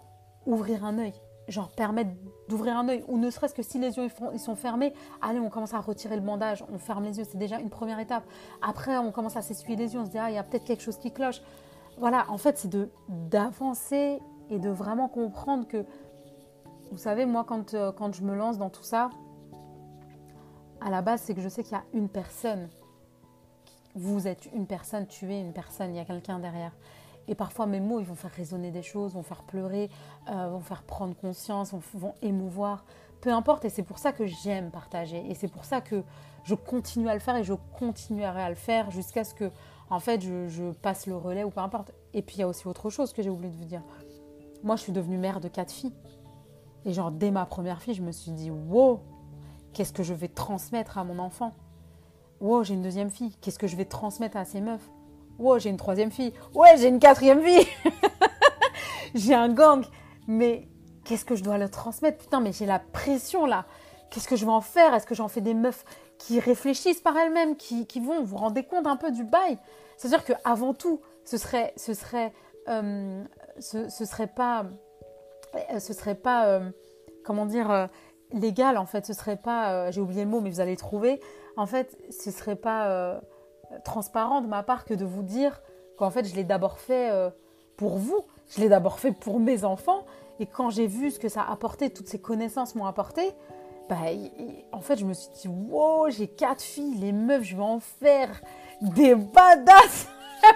ouvrir 0.47 0.85
un 0.85 0.99
œil. 0.99 1.15
Genre 1.49 1.71
permettre 1.71 2.11
d'ouvrir 2.49 2.77
un 2.77 2.89
œil, 2.89 3.05
ou 3.09 3.19
ne 3.19 3.31
serait-ce 3.31 3.55
que 3.55 3.63
si 3.63 3.79
les 3.79 3.97
yeux 3.97 4.09
ils 4.33 4.41
sont 4.41 4.57
fermés, 4.57 4.93
allez, 5.21 5.39
on 5.39 5.49
commence 5.49 5.75
à 5.75 5.81
retirer 5.81 6.17
le 6.17 6.23
bandage, 6.23 6.65
on 6.73 6.79
ferme 6.79 7.05
les 7.05 7.19
yeux, 7.19 7.25
c'est 7.29 7.39
déjà 7.39 7.59
une 7.59 7.71
première 7.71 8.01
étape. 8.01 8.25
Après, 8.63 8.97
on 8.99 9.13
commence 9.13 9.37
à 9.37 9.43
s'essuyer 9.43 9.77
les 9.77 9.95
yeux, 9.95 10.01
on 10.01 10.07
se 10.07 10.11
dit, 10.11 10.19
ah, 10.19 10.31
il 10.31 10.35
y 10.35 10.39
a 10.39 10.43
peut-être 10.43 10.65
quelque 10.65 10.83
chose 10.83 10.99
qui 10.99 11.13
cloche. 11.13 11.41
Voilà, 11.99 12.27
en 12.31 12.39
fait, 12.39 12.59
c'est 12.59 12.71
d'avancer 13.09 14.21
et 14.51 14.59
de 14.59 14.69
vraiment 14.69 15.09
comprendre 15.09 15.67
que, 15.67 15.85
vous 16.91 16.99
savez, 16.99 17.27
moi, 17.27 17.45
quand, 17.45 17.75
euh, 17.75 17.93
quand 17.93 18.15
je 18.15 18.23
me 18.23 18.35
lance 18.35 18.59
dans 18.59 18.71
tout 18.71 18.83
ça, 18.83 19.11
à 20.81 20.91
la 20.91 21.03
base, 21.03 21.23
c'est 21.23 21.35
que 21.35 21.41
je 21.41 21.49
sais 21.49 21.63
qu'il 21.63 21.73
y 21.73 21.81
a 21.81 21.85
une 21.93 22.09
personne. 22.09 22.69
Vous 23.95 24.27
êtes 24.27 24.49
une 24.55 24.67
personne, 24.67 25.07
tu 25.07 25.33
es 25.33 25.41
une 25.41 25.53
personne, 25.53 25.91
il 25.95 25.97
y 25.97 26.01
a 26.01 26.05
quelqu'un 26.05 26.39
derrière. 26.39 26.73
Et 27.29 27.35
parfois, 27.35 27.67
mes 27.67 27.81
mots, 27.81 28.01
ils 28.01 28.07
vont 28.07 28.15
faire 28.15 28.33
résonner 28.33 28.71
des 28.71 28.83
choses, 28.83 29.15
vont 29.15 29.23
faire 29.23 29.45
pleurer, 29.45 29.91
euh, 30.31 30.49
vont 30.49 30.61
faire 30.61 30.83
prendre 30.83 31.15
conscience, 31.15 31.75
vont, 31.95 32.15
émouvoir. 32.23 32.85
Peu 33.21 33.33
importe, 33.33 33.65
et 33.65 33.69
c'est 33.69 33.85
pour 33.85 33.99
ça 33.99 34.13
que 34.13 34.27
j'aime 34.27 34.71
partager. 34.71 35.25
Et 35.31 35.35
c'est 35.35 35.49
pour 35.49 35.65
ça 35.65 35.81
que 35.81 36.03
je 36.43 36.55
continue 36.55 37.09
à 37.09 37.15
le 37.15 37.21
faire 37.21 37.37
et 37.37 37.45
je 37.45 37.55
continuerai 37.79 38.43
à 38.43 38.49
le 38.49 38.57
faire 38.57 38.91
jusqu'à 38.91 39.23
ce 39.23 39.35
que, 39.35 39.51
en 39.91 40.01
fait, 40.01 40.21
je, 40.21 40.49
je, 40.49 40.73
passe 40.73 41.07
le 41.07 41.17
relais 41.17 41.45
ou 41.45 41.51
peu 41.51 41.61
importe. 41.61 41.93
Et 42.13 42.23
puis, 42.23 42.37
il 42.37 42.41
y 42.41 42.43
a 42.43 42.49
aussi 42.49 42.67
autre 42.67 42.91
chose 42.91 43.13
que 43.13 43.23
j'ai 43.23 43.31
oublié 43.31 43.53
de 43.53 43.57
vous 43.57 43.65
dire. 43.65 43.83
Moi, 44.63 44.77
je 44.77 44.83
suis 44.83 44.93
devenue 44.93 45.19
mère 45.19 45.41
de 45.41 45.49
quatre 45.49 45.73
filles. 45.73 45.95
Et 46.85 46.93
genre, 46.93 47.11
dès 47.11 47.31
ma 47.31 47.47
première 47.47 47.83
fille, 47.83 47.95
je 47.95 48.03
me 48.03 48.13
suis 48.13 48.33
dit, 48.33 48.51
wow, 48.51 49.01
qu'est-ce 49.73 49.93
que 49.93 50.03
je 50.03 50.15
vais 50.15 50.29
transmettre 50.29 50.99
à 50.99 51.05
mon 51.05 51.19
enfant? 51.19 51.53
Wow, 52.41 52.65
j'ai 52.65 52.75
une 52.75 52.83
deuxième 52.83 53.11
fille, 53.11 53.37
qu'est-ce 53.41 53.59
que 53.59 53.67
je 53.67 53.77
vais 53.77 53.85
transmettre 53.85 54.37
à 54.37 54.45
ces 54.45 54.61
meufs? 54.61 54.91
Wow, 55.39 55.59
j'ai 55.59 55.71
une 55.71 55.77
troisième 55.77 56.11
fille. 56.11 56.33
Ouais, 56.55 56.77
j'ai 56.77 56.89
une 56.89 56.99
quatrième 56.99 57.43
fille. 57.43 57.67
j'ai 59.15 59.35
un 59.35 59.49
gang. 59.49 59.85
Mais 60.27 60.69
qu'est-ce 61.05 61.25
que 61.25 61.37
je 61.37 61.43
dois 61.43 61.59
leur 61.59 61.71
transmettre? 61.71 62.19
Putain, 62.19 62.41
mais 62.41 62.53
j'ai 62.53 62.67
la 62.67 62.79
pression 62.79 63.47
là. 63.47 63.65
Qu'est-ce 64.11 64.29
que 64.29 64.37
je 64.37 64.45
vais 64.45 64.53
en 64.53 64.61
faire? 64.61 64.93
Est-ce 64.95 65.07
que 65.07 65.15
j'en 65.15 65.29
fais 65.29 65.41
des 65.41 65.55
meufs 65.55 65.85
qui 66.19 66.39
réfléchissent 66.39 67.01
par 67.01 67.17
elles-mêmes, 67.17 67.57
qui, 67.57 67.87
vont 68.01 68.23
vous 68.23 68.37
rendre 68.37 68.61
compte 68.61 68.87
un 68.87 68.97
peu 68.97 69.11
du 69.11 69.25
bail? 69.25 69.59
C'est-à-dire 69.97 70.25
qu'avant 70.25 70.75
tout, 70.75 71.01
ce 71.25 71.39
serait, 71.39 71.73
ce 71.77 71.95
serait 71.95 72.33
euh, 72.69 73.25
ce, 73.59 73.89
serait 73.89 74.27
pas, 74.27 74.67
euh, 75.55 75.79
ce 75.79 75.93
serait 75.93 76.15
pas, 76.15 76.47
euh, 76.47 76.71
comment 77.25 77.47
dire, 77.47 77.71
euh, 77.71 77.87
légal 78.33 78.79
en 78.79 78.87
fait. 78.87 79.07
Ce 79.07 79.13
serait 79.13 79.37
pas, 79.37 79.91
j'ai 79.91 80.01
oublié 80.01 80.25
le 80.25 80.31
mot, 80.31 80.41
mais 80.41 80.51
vous 80.51 80.61
allez 80.61 80.77
trouver. 80.77 81.21
En 81.57 81.67
fait, 81.67 81.97
ce 82.11 82.31
serait 82.31 82.57
pas 82.57 83.21
transparent 83.85 84.41
de 84.41 84.47
ma 84.47 84.63
part 84.63 84.85
que 84.85 84.95
de 84.95 85.05
vous 85.05 85.23
dire 85.23 85.61
qu'en 85.99 86.11
fait, 86.11 86.25
je 86.25 86.35
l'ai 86.35 86.45
d'abord 86.45 86.79
fait 86.79 87.11
pour 87.77 87.99
vous. 87.99 88.25
Je 88.49 88.61
l'ai 88.61 88.69
d'abord 88.69 88.99
fait 88.99 89.13
pour 89.13 89.39
mes 89.39 89.65
enfants. 89.65 90.05
Et 90.41 90.47
quand 90.47 90.71
j'ai 90.71 90.87
vu 90.87 91.11
ce 91.11 91.19
que 91.19 91.29
ça 91.29 91.43
a 91.43 91.53
apporté, 91.53 91.91
toutes 91.91 92.09
ces 92.09 92.21
connaissances 92.21 92.75
m'ont 92.75 92.87
apporté, 92.87 93.33
bah, 93.89 93.97
en 94.73 94.81
fait, 94.81 94.97
je 94.97 95.05
me 95.05 95.13
suis 95.13 95.29
dit, 95.43 95.49
wow, 95.49 96.09
j'ai 96.09 96.27
quatre 96.27 96.63
filles, 96.63 96.97
les 96.97 97.13
meufs, 97.13 97.43
je 97.43 97.57
vais 97.57 97.63
en 97.63 97.81
faire 97.81 98.41
des 98.81 99.15
badass. 99.15 100.09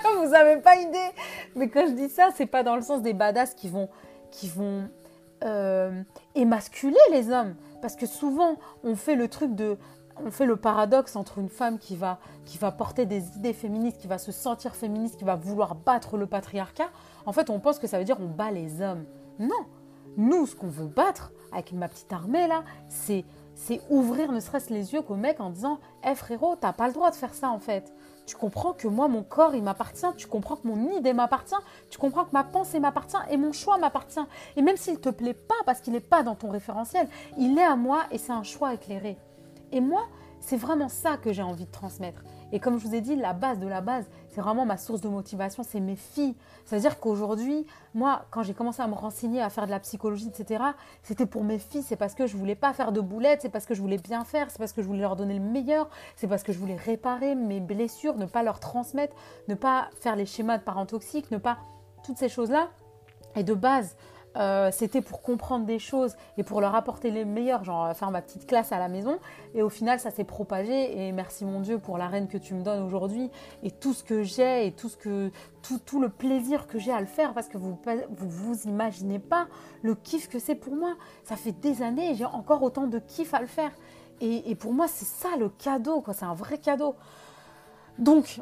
vous 0.19 0.31
n'avez 0.31 0.61
pas 0.61 0.77
idée. 0.77 1.11
Mais 1.55 1.69
quand 1.69 1.87
je 1.87 1.93
dis 1.93 2.09
ça, 2.09 2.31
c'est 2.35 2.47
pas 2.47 2.63
dans 2.63 2.77
le 2.77 2.83
sens 2.83 3.03
des 3.03 3.13
badass 3.13 3.55
qui 3.55 3.69
vont, 3.69 3.89
qui 4.31 4.49
vont 4.49 4.89
euh, 5.45 6.03
émasculer 6.35 6.97
les 7.11 7.31
hommes. 7.31 7.55
Parce 7.83 7.97
que 7.97 8.07
souvent, 8.07 8.57
on 8.85 8.97
fait 8.97 9.17
le 9.17 9.29
truc 9.29 9.55
de. 9.55 9.77
On 10.25 10.31
fait 10.31 10.47
le 10.47 10.57
paradoxe 10.57 11.15
entre 11.15 11.39
une 11.39 11.51
femme 11.51 11.79
qui 11.79 11.95
va, 11.95 12.19
qui 12.47 12.57
va 12.57 12.73
porter 12.73 13.05
des 13.05 13.37
idées 13.37 13.53
féministes, 13.53 13.99
qui 13.99 14.07
va 14.07 14.17
se 14.17 14.33
sentir 14.33 14.75
féministe, 14.75 15.19
qui 15.19 15.25
va 15.25 15.35
vouloir 15.35 15.75
battre 15.75 16.17
le 16.17 16.27
patriarcat. 16.27 16.89
En 17.27 17.33
fait, 17.33 17.51
on 17.51 17.61
pense 17.61 17.79
que 17.79 17.87
ça 17.87 17.99
veut 17.99 18.05
dire 18.05 18.17
on 18.19 18.29
bat 18.29 18.51
les 18.51 18.81
hommes. 18.81 19.05
Non. 19.39 19.67
Nous, 20.17 20.47
ce 20.47 20.57
qu'on 20.57 20.69
veut 20.69 20.87
battre 20.87 21.33
avec 21.53 21.73
ma 21.73 21.89
petite 21.89 22.11
armée 22.15 22.47
là, 22.47 22.65
c'est 22.89 23.27
c'est 23.57 23.81
ouvrir 23.89 24.31
ne 24.31 24.39
serait-ce 24.39 24.73
les 24.73 24.93
yeux 24.93 25.01
qu'au 25.03 25.17
mec 25.17 25.41
en 25.41 25.51
disant 25.51 25.81
Eh 26.05 26.15
frérot, 26.15 26.57
t'as 26.57 26.75
pas 26.75 26.87
le 26.87 26.93
droit 26.93 27.11
de 27.11 27.17
faire 27.17 27.35
ça 27.35 27.49
en 27.49 27.59
fait. 27.59 27.93
Tu 28.27 28.37
comprends 28.37 28.73
que 28.73 28.87
moi, 28.87 29.09
mon 29.09 29.23
corps, 29.23 29.55
il 29.55 29.63
m'appartient. 29.63 30.07
Tu 30.17 30.27
comprends 30.27 30.57
que 30.57 30.69
mon 30.69 30.91
idée 30.91 31.13
m'appartient. 31.13 31.55
Tu 31.91 31.99
comprends 31.99 32.25
que 32.25 32.33
ma 32.33 32.45
pensée 32.45 32.81
m'appartient 32.81 33.17
et 33.31 33.37
mon 33.37 33.53
choix 33.53 33.79
m'appartient. 33.79 34.21
Et 34.57 34.63
même 34.63 34.77
s'il 34.77 34.95
ne 34.95 34.99
te 34.99 35.09
plaît 35.09 35.35
pas 35.35 35.55
parce 35.65 35.81
qu'il 35.81 35.95
n'est 35.95 36.01
pas 36.01 36.23
dans 36.23 36.35
ton 36.35 36.51
référentiel, 36.51 37.09
il 37.39 37.57
est 37.59 37.65
à 37.65 37.77
moi 37.77 38.03
et 38.11 38.19
c'est 38.19 38.33
un 38.33 38.43
choix 38.43 38.75
éclairé. 38.75 39.17
Et 39.73 39.81
moi, 39.81 40.07
c'est 40.41 40.57
vraiment 40.57 40.89
ça 40.89 41.17
que 41.17 41.33
j'ai 41.33 41.43
envie 41.43 41.67
de 41.67 41.71
transmettre. 41.71 42.23
Et 42.57 42.59
comme 42.59 42.79
je 42.79 42.87
vous 42.87 42.95
ai 42.95 43.03
dit, 43.03 43.17
la 43.17 43.35
base 43.35 43.59
de 43.59 43.69
la 43.69 43.83
base, 43.83 44.07
c'est 44.31 44.41
vraiment 44.41 44.65
ma 44.65 44.79
source 44.79 45.03
de 45.03 45.11
motivation, 45.11 45.63
c'est 45.63 45.79
mes 45.79 45.95
filles. 45.95 46.35
C'est-à-dire 46.65 46.99
qu'aujourd'hui, 46.99 47.67
moi, 47.93 48.25
quand 48.31 48.43
j'ai 48.43 48.55
commencé 48.55 48.81
à 48.81 48.87
me 48.87 48.95
renseigner, 48.95 49.43
à 49.43 49.51
faire 49.51 49.67
de 49.67 49.71
la 49.71 49.79
psychologie, 49.79 50.29
etc., 50.29 50.65
c'était 51.03 51.27
pour 51.27 51.45
mes 51.45 51.59
filles. 51.59 51.83
C'est 51.83 51.97
parce 51.97 52.15
que 52.15 52.27
je 52.27 52.35
voulais 52.35 52.55
pas 52.55 52.73
faire 52.73 52.93
de 52.93 53.03
boulettes, 53.03 53.43
c'est 53.43 53.51
parce 53.51 53.67
que 53.67 53.75
je 53.75 53.83
voulais 53.83 53.99
bien 53.99 54.25
faire, 54.25 54.51
c'est 54.51 54.57
parce 54.57 54.73
que 54.73 54.81
je 54.81 54.87
voulais 54.87 55.03
leur 55.03 55.17
donner 55.17 55.35
le 55.35 55.45
meilleur, 55.45 55.91
c'est 56.15 56.29
parce 56.29 56.43
que 56.43 56.51
je 56.51 56.59
voulais 56.59 56.77
réparer 56.77 57.35
mes 57.35 57.61
blessures, 57.61 58.17
ne 58.17 58.25
pas 58.25 58.43
leur 58.43 58.59
transmettre, 58.59 59.15
ne 59.49 59.55
pas 59.55 59.91
faire 60.01 60.17
les 60.17 60.25
schémas 60.25 60.57
de 60.57 60.63
parents 60.63 60.87
toxiques, 60.87 61.31
ne 61.31 61.37
pas 61.37 61.59
toutes 62.05 62.17
ces 62.17 62.31
choses-là. 62.31 62.71
Et 63.35 63.45
de 63.45 63.53
base, 63.53 63.99
euh, 64.37 64.71
c'était 64.71 65.01
pour 65.01 65.23
comprendre 65.23 65.65
des 65.65 65.79
choses 65.79 66.17
et 66.37 66.43
pour 66.43 66.61
leur 66.61 66.75
apporter 66.75 67.11
les 67.11 67.25
meilleurs, 67.25 67.65
genre 67.65 67.95
faire 67.97 68.11
ma 68.11 68.23
petite 68.23 68.47
classe 68.47 68.73
à 68.73 68.79
la 68.79 68.89
maison. 68.89 69.19
Et 69.55 69.63
au 69.63 69.69
final, 69.69 69.99
ça 69.99 70.11
s'est 70.11 70.25
propagé. 70.25 71.07
Et 71.07 71.13
merci 71.13 71.45
mon 71.45 71.61
Dieu 71.61 71.79
pour 71.79 71.99
la 71.99 72.09
reine 72.09 72.29
que 72.29 72.39
tu 72.39 72.55
me 72.55 72.63
donnes 72.63 72.83
aujourd'hui 72.83 73.31
et 73.63 73.71
tout 73.71 73.95
ce 73.95 74.05
que 74.05 74.23
j'ai 74.23 74.67
et 74.67 74.73
tout 74.73 74.89
ce 74.89 74.97
que 74.97 75.31
tout, 75.85 76.01
le 76.01 76.09
plaisir 76.09 76.67
que 76.69 76.79
j'ai 76.79 76.93
à 76.93 77.01
le 77.01 77.07
faire 77.07 77.35
parce 77.35 77.49
que 77.49 77.59
vous 77.59 77.77
vous, 78.11 78.29
vous 78.29 78.69
imaginez 78.69 79.19
pas 79.19 79.49
le 79.83 79.95
kiff 79.95 80.29
que 80.29 80.39
c'est 80.39 80.55
pour 80.55 80.77
moi. 80.77 80.95
Ça 81.25 81.37
fait 81.37 81.53
des 81.53 81.83
années 81.83 82.15
j'ai 82.15 82.25
encore 82.25 82.63
autant 82.63 82.87
de 82.87 82.99
kiff 82.99 83.35
à 83.35 83.41
le 83.41 83.47
faire. 83.47 83.73
Et, 84.21 84.51
et 84.51 84.55
pour 84.55 84.73
moi, 84.73 84.87
c'est 84.89 85.05
ça 85.05 85.37
le 85.39 85.49
cadeau, 85.49 86.01
quoi. 86.01 86.15
C'est 86.15 86.25
un 86.25 86.35
vrai 86.35 86.59
cadeau. 86.59 86.95
Donc, 87.99 88.41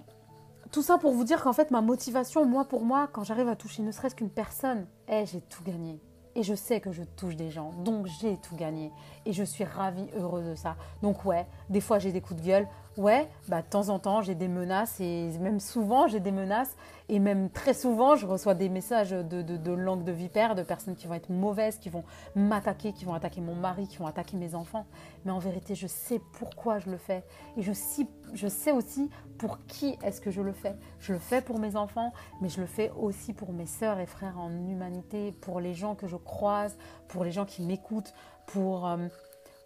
tout 0.74 0.82
ça 0.82 0.98
pour 0.98 1.12
vous 1.12 1.22
dire 1.22 1.40
qu'en 1.40 1.52
fait, 1.52 1.70
ma 1.70 1.80
motivation, 1.80 2.44
moi 2.44 2.64
pour 2.64 2.84
moi, 2.84 3.08
quand 3.12 3.22
j'arrive 3.22 3.46
à 3.46 3.54
toucher 3.54 3.80
ne 3.84 3.92
serait-ce 3.92 4.16
qu'une 4.16 4.28
personne, 4.28 4.88
eh, 5.06 5.24
j'ai 5.24 5.40
tout 5.40 5.62
gagné. 5.62 6.00
Et 6.34 6.42
je 6.42 6.52
sais 6.52 6.80
que 6.80 6.90
je 6.90 7.04
touche 7.04 7.36
des 7.36 7.48
gens, 7.48 7.70
donc 7.84 8.08
j'ai 8.20 8.38
tout 8.38 8.56
gagné. 8.56 8.90
Et 9.24 9.32
je 9.32 9.44
suis 9.44 9.62
ravie, 9.62 10.08
heureuse 10.16 10.46
de 10.46 10.56
ça. 10.56 10.74
Donc 11.00 11.24
ouais, 11.24 11.46
des 11.70 11.80
fois 11.80 12.00
j'ai 12.00 12.10
des 12.10 12.20
coups 12.20 12.42
de 12.42 12.46
gueule. 12.46 12.66
Ouais, 12.96 13.28
bah, 13.48 13.60
de 13.60 13.66
temps 13.66 13.88
en 13.88 13.98
temps 13.98 14.22
j'ai 14.22 14.36
des 14.36 14.46
menaces 14.46 15.00
et 15.00 15.28
même 15.40 15.58
souvent 15.58 16.06
j'ai 16.06 16.20
des 16.20 16.30
menaces. 16.30 16.76
Et 17.08 17.18
même 17.18 17.50
très 17.50 17.74
souvent 17.74 18.14
je 18.14 18.24
reçois 18.24 18.54
des 18.54 18.68
messages 18.68 19.10
de, 19.10 19.42
de, 19.42 19.72
langue 19.72 20.04
de 20.04 20.12
vipère, 20.12 20.54
de 20.54 20.62
personnes 20.62 20.94
qui 20.94 21.08
vont 21.08 21.14
être 21.14 21.28
mauvaises, 21.28 21.78
qui 21.78 21.88
vont 21.88 22.04
m'attaquer, 22.36 22.92
qui 22.92 23.04
vont 23.04 23.14
attaquer 23.14 23.40
mon 23.40 23.56
mari, 23.56 23.88
qui 23.88 23.96
vont 23.96 24.06
attaquer 24.06 24.36
mes 24.36 24.54
enfants. 24.54 24.86
Mais 25.24 25.32
en 25.32 25.40
vérité, 25.40 25.74
je 25.74 25.88
sais 25.88 26.20
pourquoi 26.38 26.78
je 26.78 26.88
le 26.88 26.96
fais. 26.96 27.24
Et 27.56 27.62
je 27.62 27.72
sais, 27.72 28.06
je 28.32 28.46
sais 28.46 28.70
aussi 28.70 29.10
pour 29.38 29.58
qui 29.66 29.98
est-ce 30.04 30.20
que 30.20 30.30
je 30.30 30.40
le 30.40 30.52
fais. 30.52 30.76
Je 31.00 31.12
le 31.12 31.18
fais 31.18 31.42
pour 31.42 31.58
mes 31.58 31.74
enfants, 31.74 32.12
mais 32.40 32.48
je 32.48 32.60
le 32.60 32.66
fais 32.66 32.92
aussi 32.96 33.32
pour 33.32 33.52
mes 33.52 33.66
sœurs 33.66 33.98
et 33.98 34.06
frères 34.06 34.38
en 34.38 34.50
humanité, 34.50 35.32
pour 35.40 35.58
les 35.58 35.74
gens 35.74 35.96
que 35.96 36.06
je 36.06 36.16
croise, 36.16 36.78
pour 37.08 37.24
les 37.24 37.32
gens 37.32 37.44
qui 37.44 37.62
m'écoutent, 37.62 38.14
pour, 38.46 38.86
euh, 38.86 39.08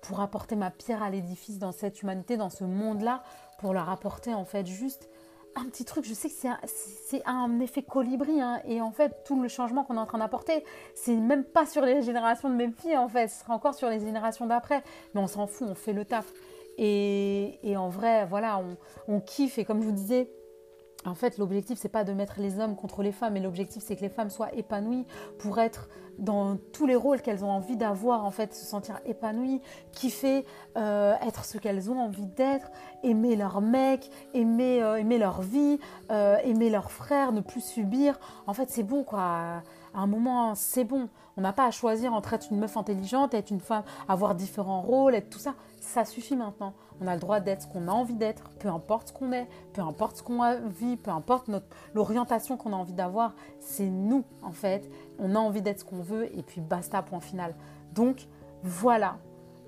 pour 0.02 0.20
apporter 0.20 0.56
ma 0.56 0.70
pierre 0.70 1.02
à 1.02 1.10
l'édifice 1.10 1.58
dans 1.58 1.72
cette 1.72 2.02
humanité, 2.02 2.36
dans 2.36 2.50
ce 2.50 2.64
monde-là, 2.64 3.22
pour 3.58 3.72
leur 3.74 3.88
apporter 3.90 4.34
en 4.34 4.44
fait 4.44 4.66
juste 4.66 5.08
un 5.56 5.64
petit 5.64 5.84
truc. 5.84 6.04
Je 6.04 6.14
sais 6.14 6.28
que 6.28 6.34
c'est 7.08 7.26
un, 7.26 7.34
un, 7.34 7.60
effet 7.60 7.82
colibri 7.82 8.40
hein, 8.40 8.60
et 8.64 8.80
en 8.80 8.92
fait 8.92 9.24
tout 9.24 9.40
le 9.40 9.48
changement 9.48 9.84
qu'on 9.84 9.96
est 9.96 10.00
en 10.00 10.06
train 10.06 10.18
d'apporter, 10.18 10.64
c'est 10.94 11.16
même 11.16 11.44
pas 11.44 11.66
sur 11.66 11.84
les 11.84 12.02
générations 12.02 12.48
de 12.48 12.54
mes 12.54 12.70
filles 12.70 12.96
en 12.96 13.08
fait, 13.08 13.28
ce 13.28 13.40
sera 13.40 13.54
encore 13.54 13.74
sur 13.74 13.88
les 13.88 14.00
générations 14.00 14.46
d'après, 14.46 14.82
mais 15.14 15.20
on 15.20 15.26
s'en 15.26 15.46
fout, 15.46 15.68
on 15.68 15.74
fait 15.74 15.92
le 15.92 16.04
taf. 16.04 16.32
Et, 16.80 17.58
et 17.68 17.76
en 17.76 17.88
vrai, 17.88 18.24
voilà, 18.26 18.58
on, 18.58 18.76
on 19.12 19.20
kiffe 19.20 19.58
et 19.58 19.64
comme 19.64 19.80
je 19.80 19.86
vous 19.86 19.92
disais, 19.92 20.30
en 21.06 21.14
fait, 21.14 21.38
l'objectif, 21.38 21.78
c'est 21.78 21.88
pas 21.88 22.04
de 22.04 22.12
mettre 22.12 22.40
les 22.40 22.58
hommes 22.58 22.74
contre 22.74 23.02
les 23.02 23.12
femmes, 23.12 23.34
mais 23.34 23.40
l'objectif, 23.40 23.82
c'est 23.86 23.96
que 23.96 24.02
les 24.02 24.08
femmes 24.08 24.30
soient 24.30 24.52
épanouies 24.54 25.06
pour 25.38 25.58
être 25.58 25.88
dans 26.18 26.56
tous 26.72 26.86
les 26.86 26.96
rôles 26.96 27.22
qu'elles 27.22 27.44
ont 27.44 27.50
envie 27.50 27.76
d'avoir, 27.76 28.24
en 28.24 28.32
fait, 28.32 28.52
se 28.52 28.66
sentir 28.66 29.00
épanouies, 29.06 29.62
kiffer, 29.92 30.44
euh, 30.76 31.14
être 31.22 31.44
ce 31.44 31.58
qu'elles 31.58 31.90
ont 31.90 32.00
envie 32.00 32.26
d'être, 32.26 32.70
aimer 33.04 33.36
leur 33.36 33.60
mec, 33.60 34.10
aimer, 34.34 34.82
euh, 34.82 34.96
aimer 34.96 35.18
leur 35.18 35.40
vie, 35.40 35.78
euh, 36.10 36.36
aimer 36.42 36.70
leurs 36.70 36.90
frères, 36.90 37.30
ne 37.30 37.40
plus 37.40 37.64
subir. 37.64 38.18
En 38.48 38.52
fait, 38.52 38.68
c'est 38.68 38.82
bon, 38.82 39.04
quoi 39.04 39.62
à 39.94 40.00
un 40.00 40.06
moment, 40.06 40.54
c'est 40.54 40.84
bon. 40.84 41.08
On 41.36 41.40
n'a 41.40 41.52
pas 41.52 41.66
à 41.66 41.70
choisir 41.70 42.12
entre 42.12 42.34
être 42.34 42.48
une 42.50 42.58
meuf 42.58 42.76
intelligente, 42.76 43.34
être 43.34 43.50
une 43.50 43.60
femme, 43.60 43.84
avoir 44.08 44.34
différents 44.34 44.82
rôles, 44.82 45.14
être 45.14 45.30
tout 45.30 45.38
ça. 45.38 45.54
Ça 45.80 46.04
suffit 46.04 46.36
maintenant. 46.36 46.74
On 47.00 47.06
a 47.06 47.14
le 47.14 47.20
droit 47.20 47.40
d'être 47.40 47.62
ce 47.62 47.66
qu'on 47.66 47.88
a 47.88 47.92
envie 47.92 48.14
d'être, 48.14 48.50
peu 48.58 48.68
importe 48.68 49.08
ce 49.08 49.12
qu'on 49.12 49.32
est, 49.32 49.46
peu 49.72 49.82
importe 49.82 50.16
ce 50.16 50.22
qu'on 50.22 50.40
vit, 50.68 50.96
peu 50.96 51.10
importe 51.10 51.48
l'orientation 51.94 52.56
qu'on 52.56 52.72
a 52.72 52.76
envie 52.76 52.92
d'avoir. 52.92 53.34
C'est 53.60 53.88
nous, 53.88 54.24
en 54.42 54.52
fait. 54.52 54.90
On 55.18 55.34
a 55.34 55.38
envie 55.38 55.62
d'être 55.62 55.80
ce 55.80 55.84
qu'on 55.84 56.02
veut 56.02 56.26
et 56.36 56.42
puis 56.42 56.60
basta, 56.60 57.02
point 57.02 57.20
final. 57.20 57.54
Donc, 57.92 58.26
voilà. 58.62 59.18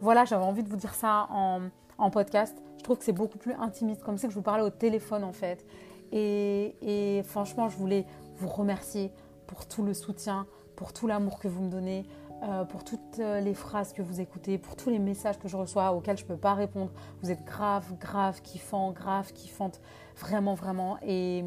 Voilà, 0.01 0.25
j'avais 0.25 0.45
envie 0.45 0.62
de 0.62 0.69
vous 0.69 0.77
dire 0.77 0.95
ça 0.95 1.29
en, 1.31 2.11
podcast. 2.11 2.57
Je 2.79 2.83
trouve 2.83 2.99
que 2.99 3.05
c'est 3.05 3.12
beaucoup 3.12 3.38
plus 3.38 3.53
intimiste, 3.53 4.03
comme 4.03 4.16
si 4.16 4.29
je 4.29 4.35
vous 4.35 4.43
parlais 4.43 4.64
au 4.64 4.71
téléphone, 4.71 5.23
en 5.23 5.33
fait. 5.33 5.64
Et 6.12 7.23
franchement, 7.27 7.69
je 7.69 7.77
voulais 7.77 8.07
vous 8.38 8.49
remercier 8.49 9.12
pour 9.47 9.66
tout 9.66 9.83
le 9.83 9.95
soutien, 9.95 10.47
pour 10.77 10.93
tout 10.93 11.07
l'amour 11.07 11.38
que 11.38 11.49
vous 11.49 11.62
me 11.62 11.71
donnez, 11.71 12.07
euh, 12.42 12.64
pour 12.64 12.85
toutes 12.85 13.18
euh, 13.18 13.38
les 13.40 13.53
phrases 13.53 13.92
que 13.92 14.00
vous 14.00 14.18
écoutez, 14.18 14.57
pour 14.57 14.74
tous 14.74 14.88
les 14.88 14.98
messages 14.98 15.38
que 15.38 15.46
je 15.46 15.59
reçois 15.59 15.92
auxquels 15.92 16.16
je 16.16 16.22
ne 16.22 16.29
peux 16.29 16.38
pas 16.38 16.55
répondre. 16.55 16.90
Vous 17.22 17.31
êtes 17.31 17.44
grave, 17.44 17.85
grave, 17.98 18.40
kiffant, 18.40 18.92
grave, 18.92 19.35
kiffante, 19.35 19.79
vraiment, 20.16 20.55
vraiment. 20.55 20.96
Et, 21.03 21.44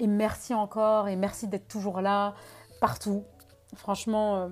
merci 0.00 0.52
encore, 0.52 1.06
et 1.06 1.14
merci 1.14 1.46
d'être 1.46 1.68
toujours 1.68 2.00
là, 2.00 2.34
partout. 2.80 3.22
Franchement, 3.76 4.36
euh, 4.36 4.48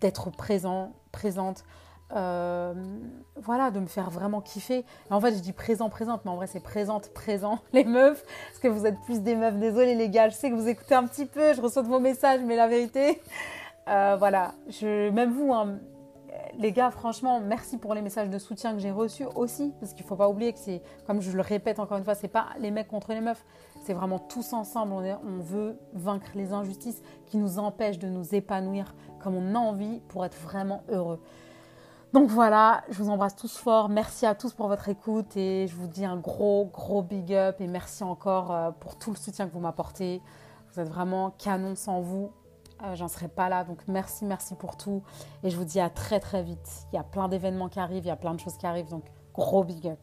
d'être 0.00 0.30
présent, 0.30 0.94
présente. 1.12 1.64
Voilà, 2.10 3.70
de 3.70 3.80
me 3.80 3.86
faire 3.86 4.08
vraiment 4.08 4.40
kiffer. 4.40 4.84
en 5.10 5.20
fait, 5.20 5.34
je 5.34 5.40
dis 5.40 5.52
présent, 5.52 5.90
présente, 5.90 6.24
mais 6.24 6.30
en 6.30 6.36
vrai, 6.36 6.46
c'est 6.46 6.60
présente, 6.60 7.12
présent, 7.12 7.58
les 7.74 7.84
meufs, 7.84 8.24
parce 8.48 8.58
que 8.60 8.68
vous 8.68 8.86
êtes 8.86 8.98
plus 9.02 9.20
des 9.20 9.36
meufs. 9.36 9.56
Désolée, 9.56 9.94
les 9.94 10.08
gars, 10.08 10.30
je 10.30 10.34
sais 10.34 10.50
que 10.50 10.54
vous 10.54 10.68
écoutez 10.68 10.94
un 10.94 11.06
petit 11.06 11.26
peu, 11.26 11.52
je 11.52 11.60
reçois 11.60 11.82
de 11.82 11.88
vos 11.88 12.00
messages, 12.00 12.40
mais 12.40 12.56
la 12.56 12.66
vérité, 12.66 13.20
euh, 13.88 14.16
voilà, 14.18 14.54
même 14.82 15.32
vous, 15.32 15.52
hein, 15.52 15.78
les 16.58 16.72
gars, 16.72 16.90
franchement, 16.90 17.40
merci 17.40 17.78
pour 17.78 17.94
les 17.94 18.02
messages 18.02 18.28
de 18.28 18.38
soutien 18.38 18.72
que 18.72 18.78
j'ai 18.78 18.90
reçus 18.90 19.24
aussi, 19.34 19.72
parce 19.80 19.92
qu'il 19.92 20.04
ne 20.04 20.08
faut 20.08 20.16
pas 20.16 20.28
oublier 20.28 20.52
que 20.52 20.58
c'est, 20.58 20.82
comme 21.06 21.20
je 21.20 21.32
le 21.32 21.42
répète 21.42 21.78
encore 21.78 21.98
une 21.98 22.04
fois, 22.04 22.14
c'est 22.14 22.28
pas 22.28 22.48
les 22.58 22.70
mecs 22.70 22.88
contre 22.88 23.12
les 23.12 23.20
meufs, 23.20 23.44
c'est 23.82 23.94
vraiment 23.94 24.18
tous 24.18 24.52
ensemble. 24.52 24.92
On, 24.92 25.18
on 25.26 25.38
veut 25.38 25.78
vaincre 25.92 26.30
les 26.34 26.52
injustices 26.52 27.02
qui 27.26 27.36
nous 27.36 27.58
empêchent 27.58 27.98
de 27.98 28.08
nous 28.08 28.34
épanouir 28.34 28.94
comme 29.22 29.34
on 29.34 29.54
a 29.54 29.58
envie 29.58 30.00
pour 30.08 30.24
être 30.24 30.36
vraiment 30.36 30.82
heureux. 30.88 31.20
Donc 32.12 32.28
voilà, 32.28 32.82
je 32.90 33.00
vous 33.00 33.08
embrasse 33.08 33.36
tous 33.36 33.56
fort. 33.56 33.88
Merci 33.88 34.26
à 34.26 34.34
tous 34.34 34.52
pour 34.52 34.66
votre 34.66 34.88
écoute 34.88 35.36
et 35.36 35.68
je 35.68 35.76
vous 35.76 35.86
dis 35.86 36.04
un 36.04 36.16
gros, 36.16 36.66
gros 36.66 37.02
big 37.02 37.32
up 37.32 37.60
et 37.60 37.68
merci 37.68 38.02
encore 38.02 38.50
euh, 38.50 38.70
pour 38.72 38.98
tout 38.98 39.10
le 39.10 39.16
soutien 39.16 39.46
que 39.46 39.52
vous 39.52 39.60
m'apportez. 39.60 40.20
Vous 40.72 40.80
êtes 40.80 40.88
vraiment 40.88 41.30
canon 41.30 41.76
sans 41.76 42.00
vous. 42.00 42.32
Euh, 42.82 42.94
j'en 42.94 43.08
serais 43.08 43.28
pas 43.28 43.48
là. 43.48 43.64
Donc 43.64 43.78
merci, 43.88 44.24
merci 44.24 44.54
pour 44.54 44.76
tout. 44.76 45.02
Et 45.42 45.50
je 45.50 45.56
vous 45.56 45.64
dis 45.64 45.80
à 45.80 45.90
très, 45.90 46.20
très 46.20 46.42
vite. 46.42 46.86
Il 46.92 46.96
y 46.96 46.98
a 46.98 47.04
plein 47.04 47.28
d'événements 47.28 47.68
qui 47.68 47.80
arrivent, 47.80 48.04
il 48.04 48.08
y 48.08 48.12
a 48.12 48.16
plein 48.16 48.34
de 48.34 48.40
choses 48.40 48.56
qui 48.56 48.66
arrivent. 48.66 48.90
Donc 48.90 49.04
gros 49.34 49.64
big 49.64 49.86
up. 49.88 49.98